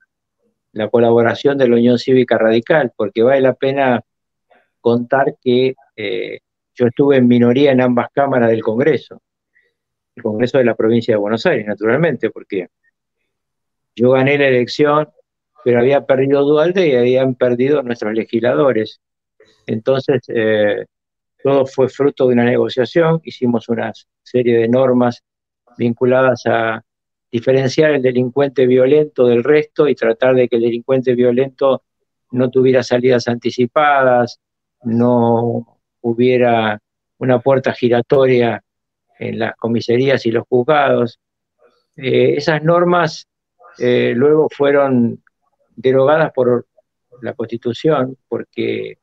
[0.72, 4.02] la colaboración de la Unión Cívica Radical, porque vale la pena
[4.82, 6.40] contar que eh,
[6.74, 9.22] yo estuve en minoría en ambas cámaras del Congreso.
[10.14, 12.68] el Congreso de la provincia de Buenos Aires, naturalmente, porque
[13.94, 15.08] yo gané la elección,
[15.66, 19.00] pero había perdido Dualde y habían perdido nuestros legisladores.
[19.66, 20.84] Entonces, eh,
[21.42, 23.92] todo fue fruto de una negociación, hicimos una
[24.22, 25.24] serie de normas
[25.76, 26.84] vinculadas a
[27.32, 31.82] diferenciar el delincuente violento del resto y tratar de que el delincuente violento
[32.30, 34.38] no tuviera salidas anticipadas,
[34.84, 36.78] no hubiera
[37.18, 38.62] una puerta giratoria
[39.18, 41.18] en las comisarías y los juzgados.
[41.96, 43.26] Eh, esas normas
[43.80, 45.24] eh, luego fueron
[45.76, 46.66] derogadas por
[47.22, 48.98] la Constitución porque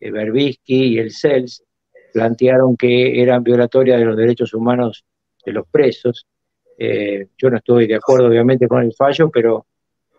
[0.00, 1.64] eh, Berbisky y el CELS
[2.12, 5.04] plantearon que eran violatorias de los derechos humanos
[5.44, 6.26] de los presos.
[6.78, 9.66] yo no estoy de acuerdo obviamente con el fallo, pero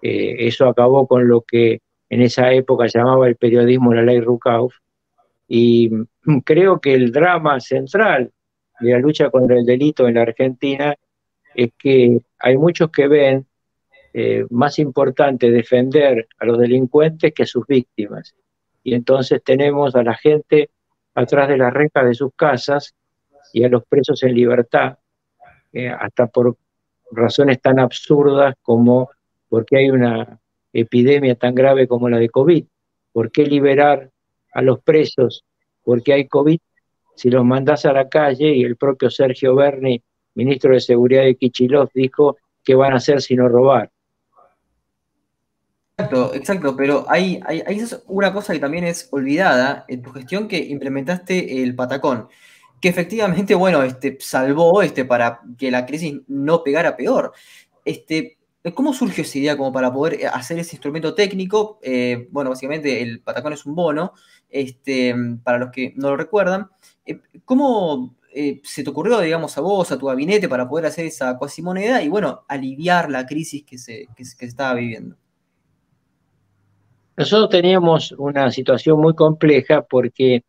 [0.01, 4.76] eso acabó con lo que en esa época llamaba el periodismo la ley Rukauf.
[5.47, 5.89] Y
[6.43, 8.32] creo que el drama central
[8.80, 10.95] de la lucha contra el delito en la Argentina
[11.55, 13.45] es que hay muchos que ven
[14.14, 18.36] eh, más importante defender a los delincuentes que a sus víctimas.
[18.84, 20.70] Y entonces tenemos a la gente
[21.14, 22.95] atrás de las rejas de sus casas
[23.53, 24.97] y a los presos en libertad,
[25.74, 26.57] eh, hasta por
[27.12, 29.10] razones tan absurdas como
[29.47, 30.39] porque hay una
[30.74, 32.66] epidemia tan grave como la de COVID.
[33.12, 34.10] ¿Por qué liberar
[34.53, 35.43] a los presos
[35.84, 36.60] porque hay COVID
[37.16, 40.01] si los mandás a la calle y el propio Sergio Berni,
[40.36, 43.91] ministro de Seguridad de Kichilov, dijo que van a hacer sino robar.
[46.00, 50.47] Exacto, exacto, pero hay, hay, hay, una cosa que también es olvidada en tu gestión
[50.47, 52.30] que implementaste el Patacón,
[52.80, 57.34] que efectivamente, bueno, este, salvó este, para que la crisis no pegara peor.
[57.84, 58.38] Este,
[58.74, 61.80] ¿Cómo surgió esa idea como para poder hacer ese instrumento técnico?
[61.82, 64.14] Eh, bueno, básicamente el Patacón es un bono,
[64.50, 66.70] este, para los que no lo recuerdan,
[67.06, 71.06] eh, ¿Cómo eh, se te ocurrió, digamos, a vos, a tu gabinete, para poder hacer
[71.06, 74.08] esa cuasimoneda y, bueno, aliviar la crisis que se,
[74.39, 75.18] estaba viviendo?
[77.20, 80.46] Nosotros teníamos una situación muy compleja porque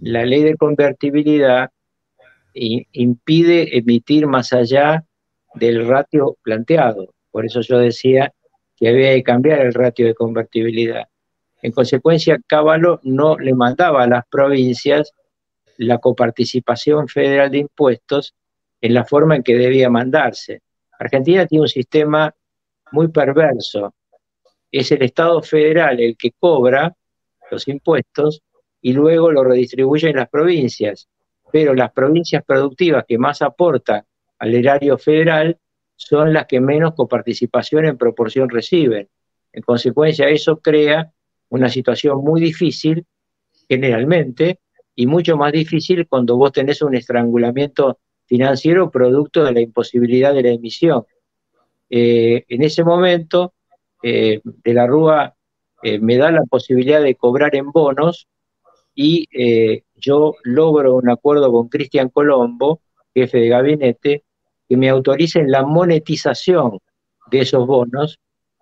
[0.00, 1.68] la ley de convertibilidad
[2.54, 5.04] impide emitir más allá
[5.54, 7.12] del ratio planteado.
[7.30, 8.32] Por eso yo decía
[8.74, 11.08] que había que cambiar el ratio de convertibilidad.
[11.60, 15.12] En consecuencia, Caballo no le mandaba a las provincias
[15.76, 18.34] la coparticipación federal de impuestos
[18.80, 20.62] en la forma en que debía mandarse.
[20.98, 22.34] Argentina tiene un sistema
[22.92, 23.92] muy perverso.
[24.72, 26.96] Es el Estado federal el que cobra
[27.50, 28.42] los impuestos
[28.80, 31.08] y luego lo redistribuye en las provincias.
[31.52, 34.02] Pero las provincias productivas que más aportan
[34.38, 35.58] al erario federal
[35.94, 39.08] son las que menos coparticipación en proporción reciben.
[39.52, 41.12] En consecuencia, eso crea
[41.50, 43.04] una situación muy difícil,
[43.68, 44.58] generalmente,
[44.94, 50.42] y mucho más difícil cuando vos tenés un estrangulamiento financiero producto de la imposibilidad de
[50.42, 51.04] la emisión.
[51.90, 53.52] Eh, en ese momento,
[54.02, 55.34] eh, De la Rúa
[55.82, 58.28] eh, me da la posibilidad de cobrar en bonos
[58.94, 59.26] y
[59.94, 62.80] yo logro un acuerdo con Cristian Colombo,
[63.14, 64.24] jefe de gabinete,
[64.68, 66.78] que me autoricen la monetización
[67.30, 68.18] de esos bonos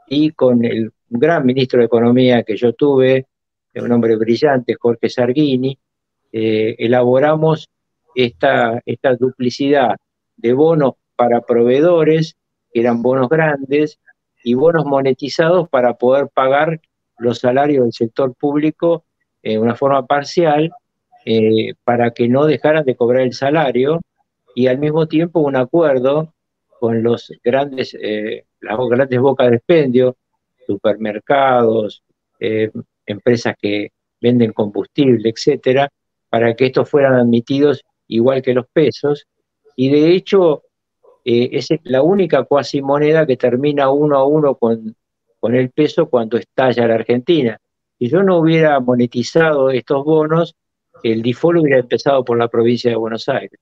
[0.08, 3.26] y con el gran ministro de Economía que yo tuve,
[3.74, 5.78] un hombre brillante, Jorge Sargini,
[6.32, 7.68] eh, elaboramos
[8.14, 9.96] esta, esta duplicidad
[10.36, 12.36] de bonos para proveedores,
[12.72, 13.98] que eran bonos grandes,
[14.42, 16.80] y bonos monetizados para poder pagar
[17.18, 19.04] los salarios del sector público
[19.42, 20.70] de una forma parcial,
[21.24, 24.00] eh, para que no dejaran de cobrar el salario,
[24.54, 26.32] y al mismo tiempo un acuerdo
[26.78, 30.16] con los grandes, eh, las grandes bocas de expendio,
[30.66, 32.02] supermercados,
[33.06, 35.88] empresas que venden combustible, etcétera,
[36.30, 39.26] para que estos fueran admitidos igual que los pesos,
[39.76, 40.62] y de hecho
[41.24, 44.96] eh, es la única cuasi moneda que termina uno a uno con,
[45.38, 47.58] con el peso cuando estalla la Argentina.
[47.98, 50.54] Si yo no hubiera monetizado estos bonos,
[51.02, 53.58] el default hubiera empezado por la provincia de Buenos Aires.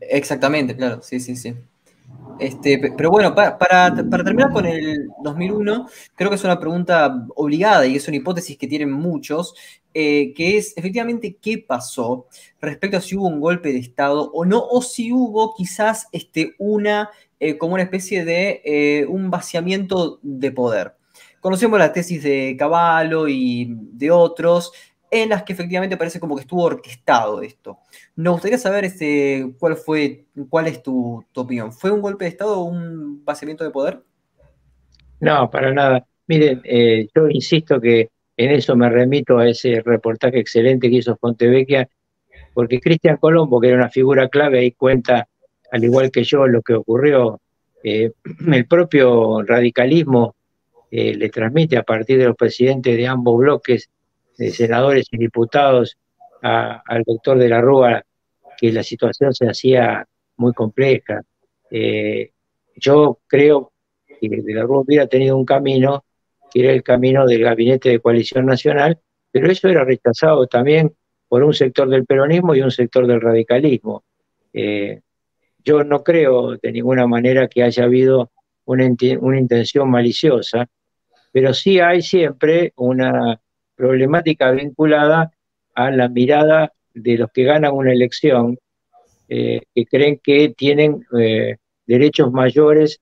[0.00, 1.54] Exactamente, claro, sí, sí, sí.
[2.38, 7.96] Este, pero bueno, para, terminar con el 2001, creo que es una pregunta obligada y
[7.96, 9.54] es una hipótesis que tienen muchos,
[9.92, 12.26] eh, que es efectivamente qué pasó
[12.60, 16.54] respecto a si hubo un golpe de Estado o no, o si hubo quizás este,
[16.58, 17.10] una,
[17.40, 20.94] eh, como una especie de eh, un vaciamiento de poder.
[21.40, 24.72] Conocemos la tesis de Cavallo y de otros,
[25.10, 27.78] en las que efectivamente parece como que estuvo orquestado esto.
[28.16, 31.72] Nos gustaría saber este, cuál fue, cuál es tu, opinión.
[31.72, 34.02] ¿Fue un golpe de Estado o un vaciamiento de poder?
[35.20, 36.06] No, para nada.
[36.26, 41.16] Miren, eh, yo insisto que en eso me remito a ese reportaje excelente que hizo
[41.16, 41.88] Fontevecchia
[42.58, 45.28] porque Cristian Colombo, que era una figura clave, ahí cuenta,
[45.70, 47.40] al igual que yo, lo que ocurrió.
[47.84, 48.10] Eh,
[48.52, 50.34] el propio radicalismo
[50.90, 53.88] eh, le transmite a partir de los presidentes de ambos bloques,
[54.38, 55.96] senadores y diputados,
[56.40, 58.02] al doctor de la Rúa,
[58.56, 61.22] que la situación se hacía muy compleja.
[61.70, 62.30] Eh,
[62.76, 63.72] yo creo
[64.06, 66.04] que de la Rúa hubiera tenido un camino,
[66.52, 68.98] que era el camino del gabinete de coalición nacional,
[69.30, 70.94] pero eso era rechazado también
[71.28, 74.04] por un sector del peronismo y un sector del radicalismo.
[74.52, 75.00] Eh,
[75.62, 78.30] yo no creo de ninguna manera que haya habido
[78.64, 80.68] una, intención maliciosa,
[81.32, 83.40] pero sí hay siempre una
[83.78, 85.30] problemática vinculada
[85.74, 88.58] a la mirada de los que ganan una elección,
[89.28, 91.56] eh, que creen que tienen eh,
[91.86, 93.00] derechos mayores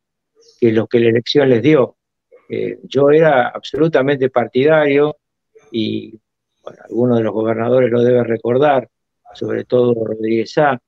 [0.60, 1.96] que los que la elección les dio.
[2.84, 5.16] yo era absolutamente partidario
[5.72, 6.20] y
[6.62, 8.88] bueno, algunos de los gobernadores lo deben recordar,
[9.34, 10.80] sobre todo Rodríguez A,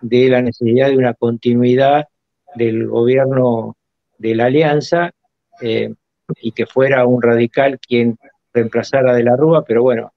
[0.00, 2.06] de la necesidad de una continuidad
[2.54, 3.76] del gobierno
[4.18, 5.12] de la alianza
[5.60, 5.94] eh,
[6.40, 8.18] y que fuera un radical quien
[8.52, 10.12] reemplazara de la Rúa, pero bueno,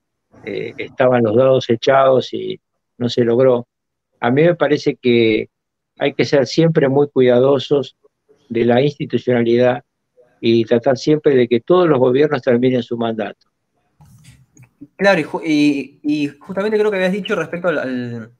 [0.45, 2.59] eh, estaban los dados echados y
[2.97, 3.67] no se logró.
[4.19, 5.49] A mí me parece que
[5.97, 7.95] hay que ser siempre muy cuidadosos
[8.49, 9.83] de la institucionalidad
[10.39, 13.47] y tratar siempre de que todos los gobiernos terminen su mandato.
[14.95, 18.31] Claro, y, justamente creo que habías dicho respecto al,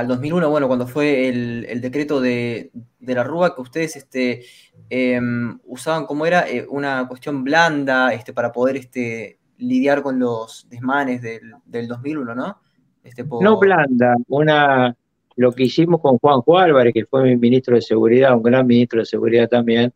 [0.00, 2.70] 2001, bueno, cuando fue el, decreto de,
[3.00, 4.42] la Rúa, que ustedes este,
[4.88, 10.66] em, usaban como era eh, una cuestión blanda este, para poder este, lidiar con los
[10.70, 12.58] desmanes del, 2001, ¿no?
[13.04, 14.96] Este, No blanda, una,
[15.36, 19.00] lo que hicimos con Juanjo Álvarez, que fue mi ministro de Seguridad, un gran ministro
[19.00, 19.92] de Seguridad también,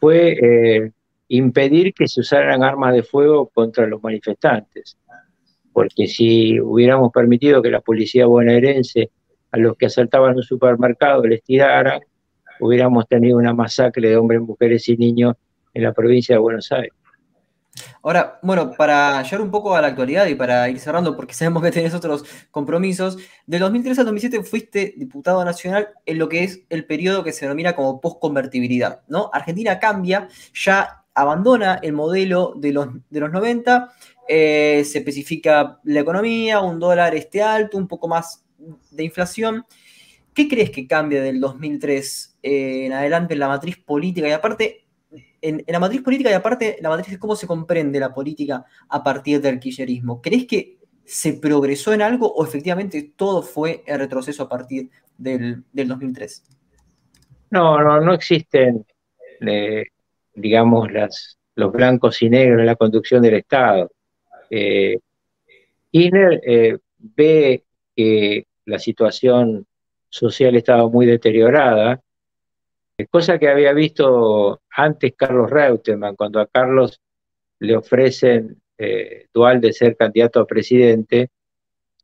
[0.00, 0.92] fue eh,
[1.28, 4.96] impedir que se usaran armas de fuego contra los manifestantes
[5.72, 9.10] porque si hubiéramos permitido que la policía bonaerense
[9.52, 12.00] a los que asaltaban un supermercado les tirara,
[12.60, 15.34] hubiéramos tenido una masacre de hombres, mujeres y niños
[15.74, 16.92] en la provincia de Buenos Aires.
[18.02, 21.62] Ahora, bueno, para llegar un poco a la actualidad y para ir cerrando, porque sabemos
[21.62, 26.62] que tenés otros compromisos, de 2003 al 2007 fuiste diputado nacional en lo que es
[26.68, 29.30] el periodo que se denomina como postconvertibilidad, ¿no?
[29.32, 33.92] Argentina cambia, ya abandona el modelo de los, de los 90
[34.32, 38.44] eh, se especifica la economía, un dólar este alto, un poco más
[38.90, 39.64] de inflación.
[40.34, 44.28] ¿Qué crees que cambia del 2003 eh, en adelante en la matriz política?
[44.28, 44.86] Y aparte,
[45.42, 49.02] en, la matriz política y aparte, la matriz de cómo se comprende la política a
[49.02, 50.20] partir del kirchnerismo.
[50.22, 55.64] ¿Crees que se progresó en algo o efectivamente todo fue el retroceso a partir del,
[55.72, 56.44] 2003?
[57.50, 58.86] No, no, no existen,
[59.40, 59.86] eh,
[60.34, 63.90] digamos, las, los blancos y negros en la conducción del Estado.
[64.50, 64.98] Eh,
[65.92, 67.64] eh, ve
[67.96, 69.66] que la situación
[70.08, 72.00] social estaba muy deteriorada,
[73.10, 77.00] cosa que había visto antes Carlos Reutemann, cuando a Carlos
[77.58, 81.30] le ofrecen eh, dual de ser candidato a presidente,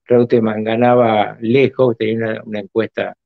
[0.05, 3.17] Reutemann ganaba lejos, tenía una, encuesta,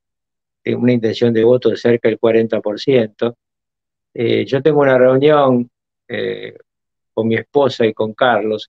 [0.65, 3.35] una intención de voto de cerca del 40%.
[4.15, 5.71] Eh, yo tengo una reunión
[7.15, 8.69] con mi esposa y con Carlos,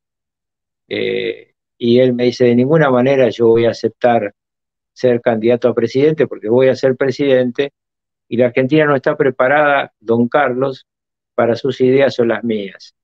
[0.88, 4.34] eh, y él me dice, de ninguna manera yo voy a aceptar
[4.94, 7.72] ser candidato a presidente porque voy a ser presidente
[8.28, 10.86] y la Argentina no está preparada, don Carlos,
[11.36, 12.96] para sus ideas o las mías.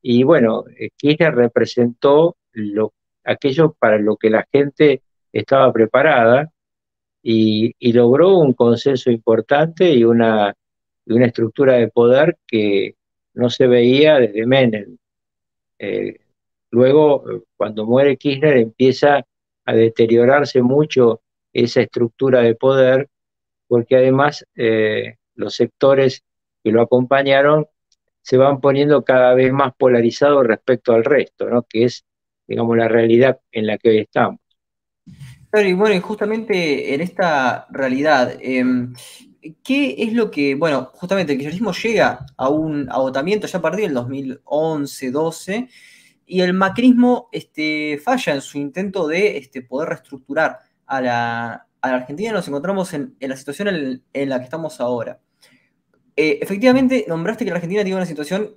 [0.00, 2.92] Y bueno, eh, Kirchner representó lo,
[3.24, 6.50] aquello para lo que la gente estaba preparada
[7.22, 10.54] y, logró un consenso importante y una,
[11.06, 12.96] una, estructura de poder que
[13.34, 14.96] no se veía desde Menem.
[15.78, 16.16] Eh,
[16.72, 19.26] Luego, cuando muere Kirchner, empieza
[19.64, 23.08] a deteriorarse mucho esa estructura de poder,
[23.68, 26.24] porque además eh, los sectores
[26.62, 27.66] que lo acompañaron
[28.22, 31.62] se van poniendo cada vez más polarizados respecto al resto, ¿no?
[31.62, 32.04] que es,
[32.46, 34.40] digamos, la realidad en la que hoy estamos.
[35.50, 38.94] Claro, y bueno, justamente en esta realidad, em,
[39.62, 43.84] ¿qué es lo que, bueno, justamente el kirchnerismo llega a un agotamiento ya a partir
[43.84, 45.68] del 2011, 12,
[46.26, 52.30] y el macrismo este, falla en su intento de este, poder reestructurar a la, Argentina
[52.30, 53.68] y nos encontramos en, la situación
[54.12, 55.20] en, la que estamos ahora.
[56.14, 58.54] Eh, efectivamente, nombraste que la Argentina tiene una situación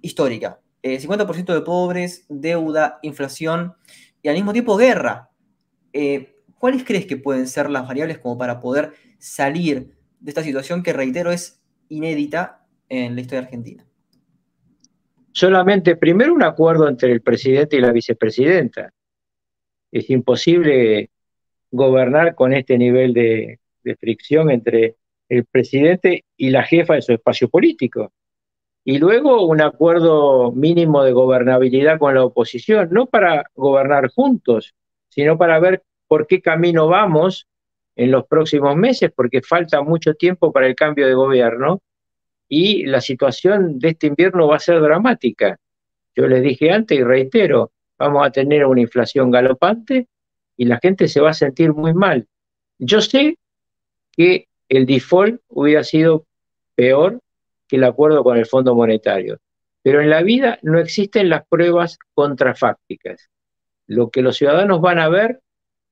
[0.00, 0.60] histórica.
[0.82, 3.74] 50% eh, de pobres, deuda, inflación
[4.22, 5.30] y al mismo tiempo guerra.
[5.92, 10.84] Eh, ¿Cuáles crees que pueden ser las variables como para poder salir de esta situación
[10.84, 13.87] que, reitero, es inédita en la historia argentina?
[15.38, 18.90] Solamente primero un acuerdo entre el presidente y la vicepresidenta.
[19.92, 21.10] Es imposible
[21.70, 23.60] gobernar con este nivel de,
[24.00, 24.96] fricción entre
[25.30, 28.12] el presidente y la jefa de su espacio político.
[28.84, 34.74] Y luego un acuerdo mínimo de gobernabilidad con la oposición, no para gobernar juntos,
[35.08, 37.46] sino para ver por qué camino vamos
[37.96, 41.80] en los próximos meses, porque falta mucho tiempo para el cambio de gobierno
[42.48, 45.58] y la situación de este invierno va a ser dramática.
[46.14, 50.08] Yo les dije antes y reitero, vamos a tener una inflación galopante
[50.56, 52.26] y la gente se va a sentir muy mal.
[52.78, 53.38] Yo sé
[54.12, 56.24] que el default hubiera sido
[56.74, 57.20] peor
[57.66, 59.38] que el acuerdo con el Fondo Monetario,
[59.82, 63.28] pero en la vida no existen las pruebas contrafácticas.
[63.86, 65.40] Lo que los ciudadanos van a ver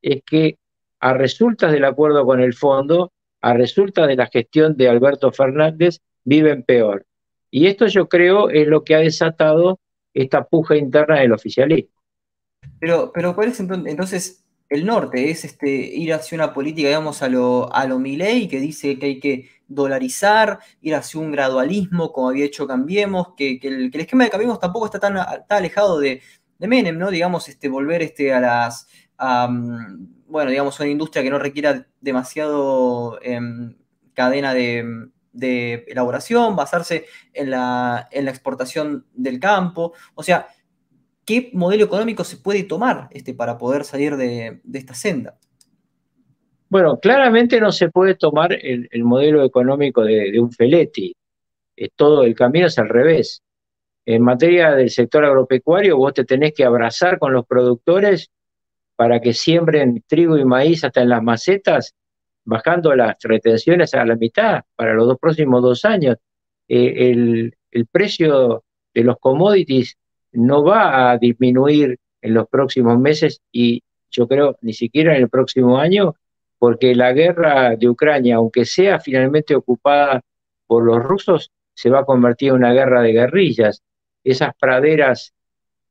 [0.02, 0.58] es que
[1.00, 6.00] a resultas del acuerdo con el fondo, a resultas de la gestión de Alberto Fernández,
[6.26, 7.06] viven peor.
[7.50, 9.80] Y esto yo creo es lo que ha desatado
[10.12, 11.90] esta puja interna del oficialismo.
[12.80, 15.30] Pero, pero ¿cuál es entonces el norte?
[15.30, 19.06] ¿Es este, ir hacia una política, digamos, a lo, a lo Milei, que dice que
[19.06, 24.30] hay que dolarizar, ir hacia un gradualismo, como había hecho Cambiemos, que, el, esquema de
[24.30, 25.16] Cambiemos tampoco está tan,
[25.48, 26.20] alejado de,
[26.58, 27.10] de, Menem, ¿no?
[27.10, 28.88] Digamos, este, volver este, a las...
[30.26, 33.76] bueno, digamos, una industria que no requiera demasiado em,
[34.14, 39.92] cadena de, de elaboración, basarse en la, en la exportación del campo.
[40.14, 40.48] O sea,
[41.24, 45.38] ¿qué modelo económico se puede tomar este, para poder salir de, esta senda?
[46.68, 51.14] Bueno, claramente no se puede tomar el, modelo económico de, un Feletti.
[51.94, 53.42] todo el camino es al revés.
[54.04, 58.30] En materia del sector agropecuario, vos te tenés que abrazar con los productores
[58.94, 61.94] para que siembren trigo y maíz hasta en las macetas
[62.46, 66.16] bajando las retenciones a la mitad para los dos próximos dos años.
[66.68, 67.52] Eh, el,
[67.92, 69.98] precio de los commodities
[70.32, 75.28] no va a disminuir en los próximos meses y yo creo ni siquiera en el
[75.28, 76.14] próximo año,
[76.58, 80.22] porque la guerra de Ucrania, aunque sea finalmente ocupada
[80.66, 83.82] por los rusos, se va a convertir en una guerra de guerrillas.
[84.24, 85.34] Esas praderas,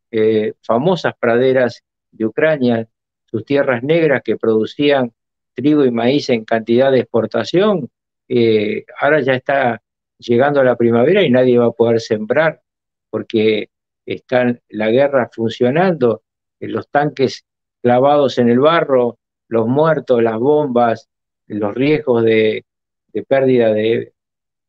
[0.09, 2.87] eh, famosas praderas de Ucrania,
[3.25, 5.13] sus tierras negras que producían
[5.55, 7.89] trigo y maíz en cantidad de exportación,
[8.27, 9.81] eh, ahora ya está
[10.19, 12.61] llegando la primavera y nadie va a poder sembrar
[13.09, 13.69] porque
[14.05, 16.23] está la guerra funcionando,
[16.59, 17.45] eh, los tanques
[17.81, 21.07] clavados en el barro, los muertos, las bombas,
[21.47, 22.65] los riesgos de,
[23.27, 24.13] pérdida de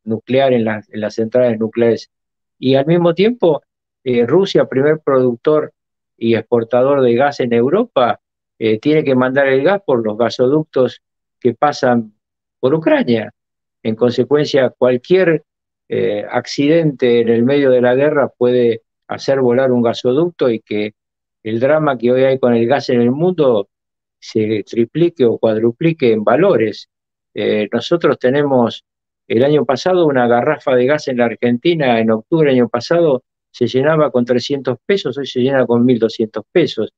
[0.04, 2.10] nuclear en, las centrales nucleares.
[2.58, 3.62] Y al mismo tiempo,
[4.04, 5.72] eh, Rusia, primer productor
[6.16, 8.20] y exportador de gas en Europa,
[8.58, 11.02] eh, tiene que mandar el gas por los gasoductos
[11.40, 12.14] que pasan
[12.60, 13.32] por Ucrania.
[13.82, 15.44] En consecuencia, cualquier
[15.88, 20.94] eh, accidente en el medio de la guerra puede hacer volar un gasoducto y que
[21.42, 23.68] el drama que hoy hay con el gas en el mundo
[24.18, 26.88] se triplique o cuadruplique en valores.
[27.34, 28.84] Eh, nosotros tenemos
[29.28, 33.22] el año pasado una garrafa de gas en la Argentina, en octubre del año pasado
[33.50, 36.92] se llenaba con 300 pesos, hoy se llena con 1.200 pesos.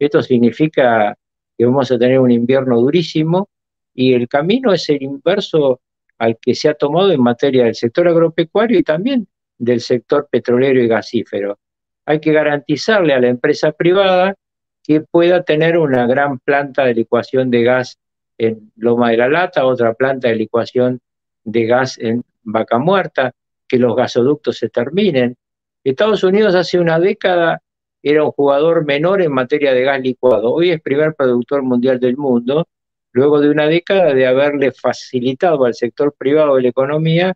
[0.00, 1.16] Esto significa
[1.56, 3.50] que vamos a tener un invierno durísimo
[3.94, 5.80] y el camino es el inverso
[6.18, 9.28] al que se ha tomado en materia del sector agropecuario y también
[9.58, 11.58] del sector petrolero y gasífero.
[12.06, 14.34] Hay que garantizarle a la empresa privada
[14.82, 17.98] que pueda tener una gran planta de licuación de gas
[18.38, 21.00] en Loma de la Lata, otra planta de licuación
[21.44, 23.32] de gas en Vaca Muerta,
[23.68, 25.36] que los gasoductos se terminen.
[25.84, 27.60] Estados Unidos hace una década
[28.02, 30.52] era un jugador menor en materia de gas licuado.
[30.52, 32.68] Hoy es primer productor mundial del mundo,
[33.12, 37.34] luego de una década de haberle facilitado al sector privado de la economía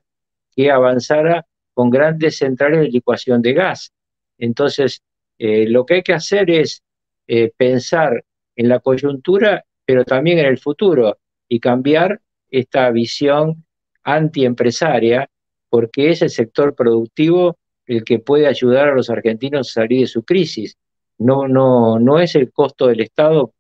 [0.55, 3.93] que avanzara con grandes centrales de licuación de gas.
[4.39, 5.03] Entonces,
[5.39, 6.83] eh, lo que hay que hacer es
[7.27, 8.25] eh, pensar
[8.57, 13.65] en la coyuntura, pero también en el futuro, y cambiar esta visión
[14.05, 15.29] antiempresaria,
[15.69, 20.07] porque es el sector productivo el que puede ayudar a los argentinos a salir de
[20.07, 20.77] su crisis.
[21.19, 23.53] No, no, no es el costo del Estado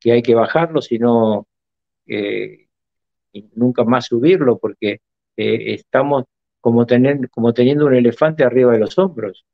[0.00, 1.46] que hay que bajarlo, sino
[2.06, 2.68] eh,
[3.54, 5.00] nunca más subirlo, porque
[5.36, 6.24] eh, estamos
[6.60, 9.44] como, tener, como teniendo un elefante arriba de los hombros.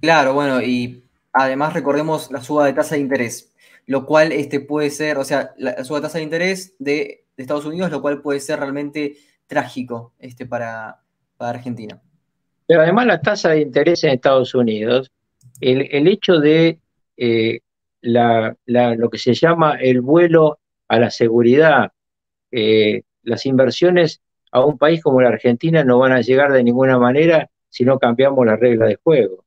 [0.00, 3.54] Claro, bueno, y además recordemos la suba de tasa de interés,
[3.86, 7.64] lo cual este puede ser, o sea, la, suba de tasa de interés de, Estados
[7.64, 9.16] Unidos, lo cual puede ser realmente
[9.48, 11.00] trágico este, para,
[11.36, 12.00] para Argentina.
[12.66, 15.10] Pero además la tasa de interés en Estados Unidos,
[15.60, 16.78] el, hecho de
[17.16, 17.60] eh,
[18.02, 20.58] lo que se llama el vuelo
[20.88, 21.92] a la seguridad,
[22.50, 26.98] eh, las inversiones a un país como la Argentina no van a llegar de ninguna
[26.98, 29.44] manera si no cambiamos la regla de juego.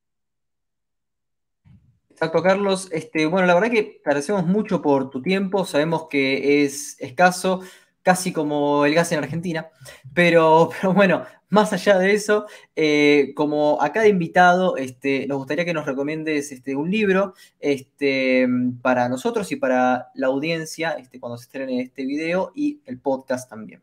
[2.10, 2.90] Exacto, Carlos.
[2.92, 5.66] Este, bueno, la verdad que agradecemos mucho por tu tiempo.
[5.66, 7.62] Sabemos que es escaso,
[8.06, 9.68] casi como el gas en Argentina.
[10.14, 12.46] Pero, pero bueno, más allá de eso,
[12.76, 18.48] eh, como a cada invitado, este, nos gustaría que nos recomiendes este, un libro este,
[18.84, 23.50] para nosotros y para la audiencia este, cuando se estrene este video y el podcast
[23.50, 23.82] también.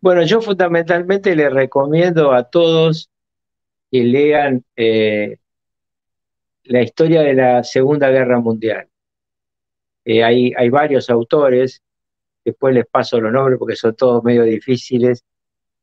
[0.00, 3.08] Bueno, yo fundamentalmente les recomiendo a todos
[3.90, 5.38] que lean eh,
[6.64, 8.88] la historia de la Segunda Guerra Mundial.
[10.04, 11.82] Eh, hay, hay, varios autores,
[12.44, 15.24] después les paso los nombres porque son todos medio difíciles,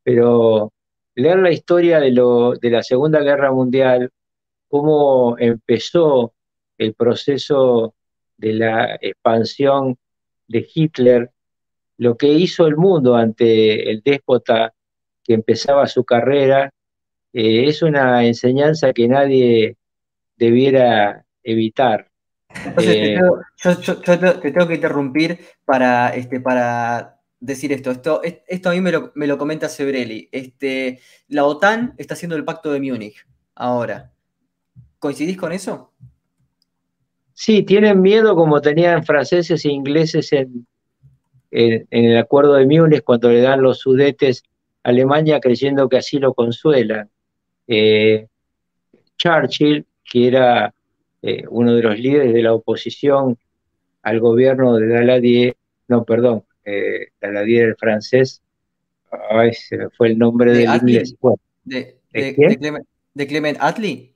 [0.02, 0.72] pero
[1.14, 4.10] leer la historia de, lo, de la Segunda Guerra Mundial,
[4.68, 6.34] cómo empezó
[6.78, 7.94] el proceso
[8.36, 9.96] de la expansión
[10.48, 11.30] de Hitler,
[11.98, 14.74] lo que hizo el mundo ante el déspota
[15.22, 16.72] que empezaba su carrera,
[17.32, 19.76] eh, es una enseñanza que nadie
[20.36, 22.11] debiera evitar.
[22.80, 23.18] Eh,
[23.56, 27.90] yo, te tengo que interrumpir para, este, para decir esto.
[27.90, 30.28] Esto, esto a mí me lo, me lo comenta Sebrelli.
[30.32, 34.12] Este, la OTAN está haciendo el pacto de Múnich ahora.
[34.98, 35.92] ¿Coincidís con eso?
[37.34, 40.66] Sí, tienen miedo como tenían franceses e ingleses en,
[41.50, 44.44] en, el acuerdo de Múnich cuando le dan los sudetes
[44.84, 47.10] a Alemania creyendo que así lo consuelan.
[47.66, 48.28] Eh,
[49.16, 50.74] Churchill que era
[51.22, 53.38] eh, uno de los líderes de la oposición
[54.02, 55.56] al gobierno de Daladier,
[55.88, 58.42] no, perdón, eh, Daladier el francés,
[59.30, 61.14] ay, se me fue el nombre del inglés.
[61.64, 64.12] ¿De, de, Clement, Attlee?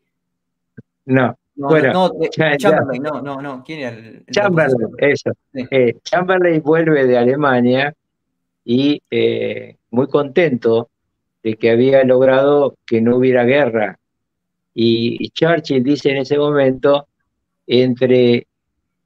[1.05, 2.13] No, no, bueno, no,
[2.59, 5.31] Chamberlain, no, no, no, ¿quién era el, Chamberlain, eso.
[5.55, 7.95] Eh, Chamberlain vuelve de Alemania
[8.65, 10.91] y eh, muy contento
[11.43, 13.99] de que había logrado que no hubiera guerra
[14.79, 17.09] y Churchill dice en ese momento,
[17.67, 18.47] entre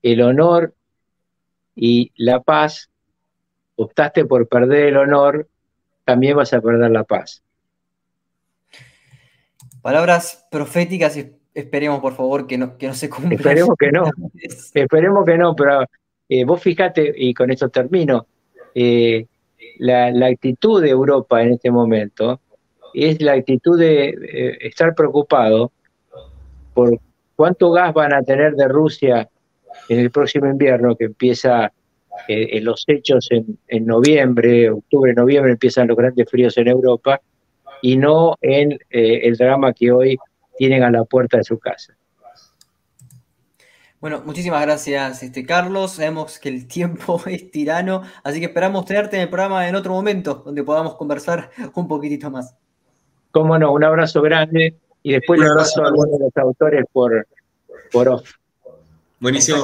[0.02, 0.74] el honor
[1.76, 2.90] y la paz,
[3.76, 5.48] optaste por perder el honor,
[6.04, 7.42] también vas a perder la paz.
[9.80, 11.18] Palabras proféticas
[11.54, 13.32] esperemos por favor que no, que no se cumplan.
[13.32, 14.04] Esperemos que no,
[14.74, 15.84] esperemos que no, pero
[16.28, 18.26] eh, vos fíjate, y con esto termino,
[18.74, 19.26] eh,
[19.78, 22.40] la, la, actitud de Europa en este momento
[22.94, 25.72] es la actitud de estar preocupado
[26.74, 26.98] por
[27.36, 29.28] cuánto gas van a tener de Rusia
[29.88, 31.72] en el próximo invierno, que empieza
[32.28, 37.20] eh, en los hechos en, noviembre, octubre, noviembre, empiezan los grandes fríos en Europa,
[37.82, 40.18] y no en eh, el drama que hoy
[40.58, 41.94] tienen a la puerta de su casa.
[44.00, 45.92] Bueno, muchísimas gracias, este, Carlos.
[45.92, 49.92] Sabemos que el tiempo es tirano, así que esperamos tenerte en el programa en otro
[49.92, 52.54] momento, donde podamos conversar un poquitito más.
[53.30, 57.26] Cómo no, un abrazo grande y después le paso a algunos de los autores por,
[57.92, 58.32] por off.
[59.18, 59.58] Buenísimo.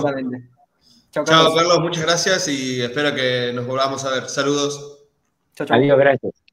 [1.11, 1.55] Chao, Carlos.
[1.55, 1.81] Carlos.
[1.81, 4.29] muchas gracias y espero que nos volvamos a ver.
[4.29, 5.07] Saludos.
[5.55, 5.77] Chao, chao.
[5.77, 6.46] Adiós, gracias.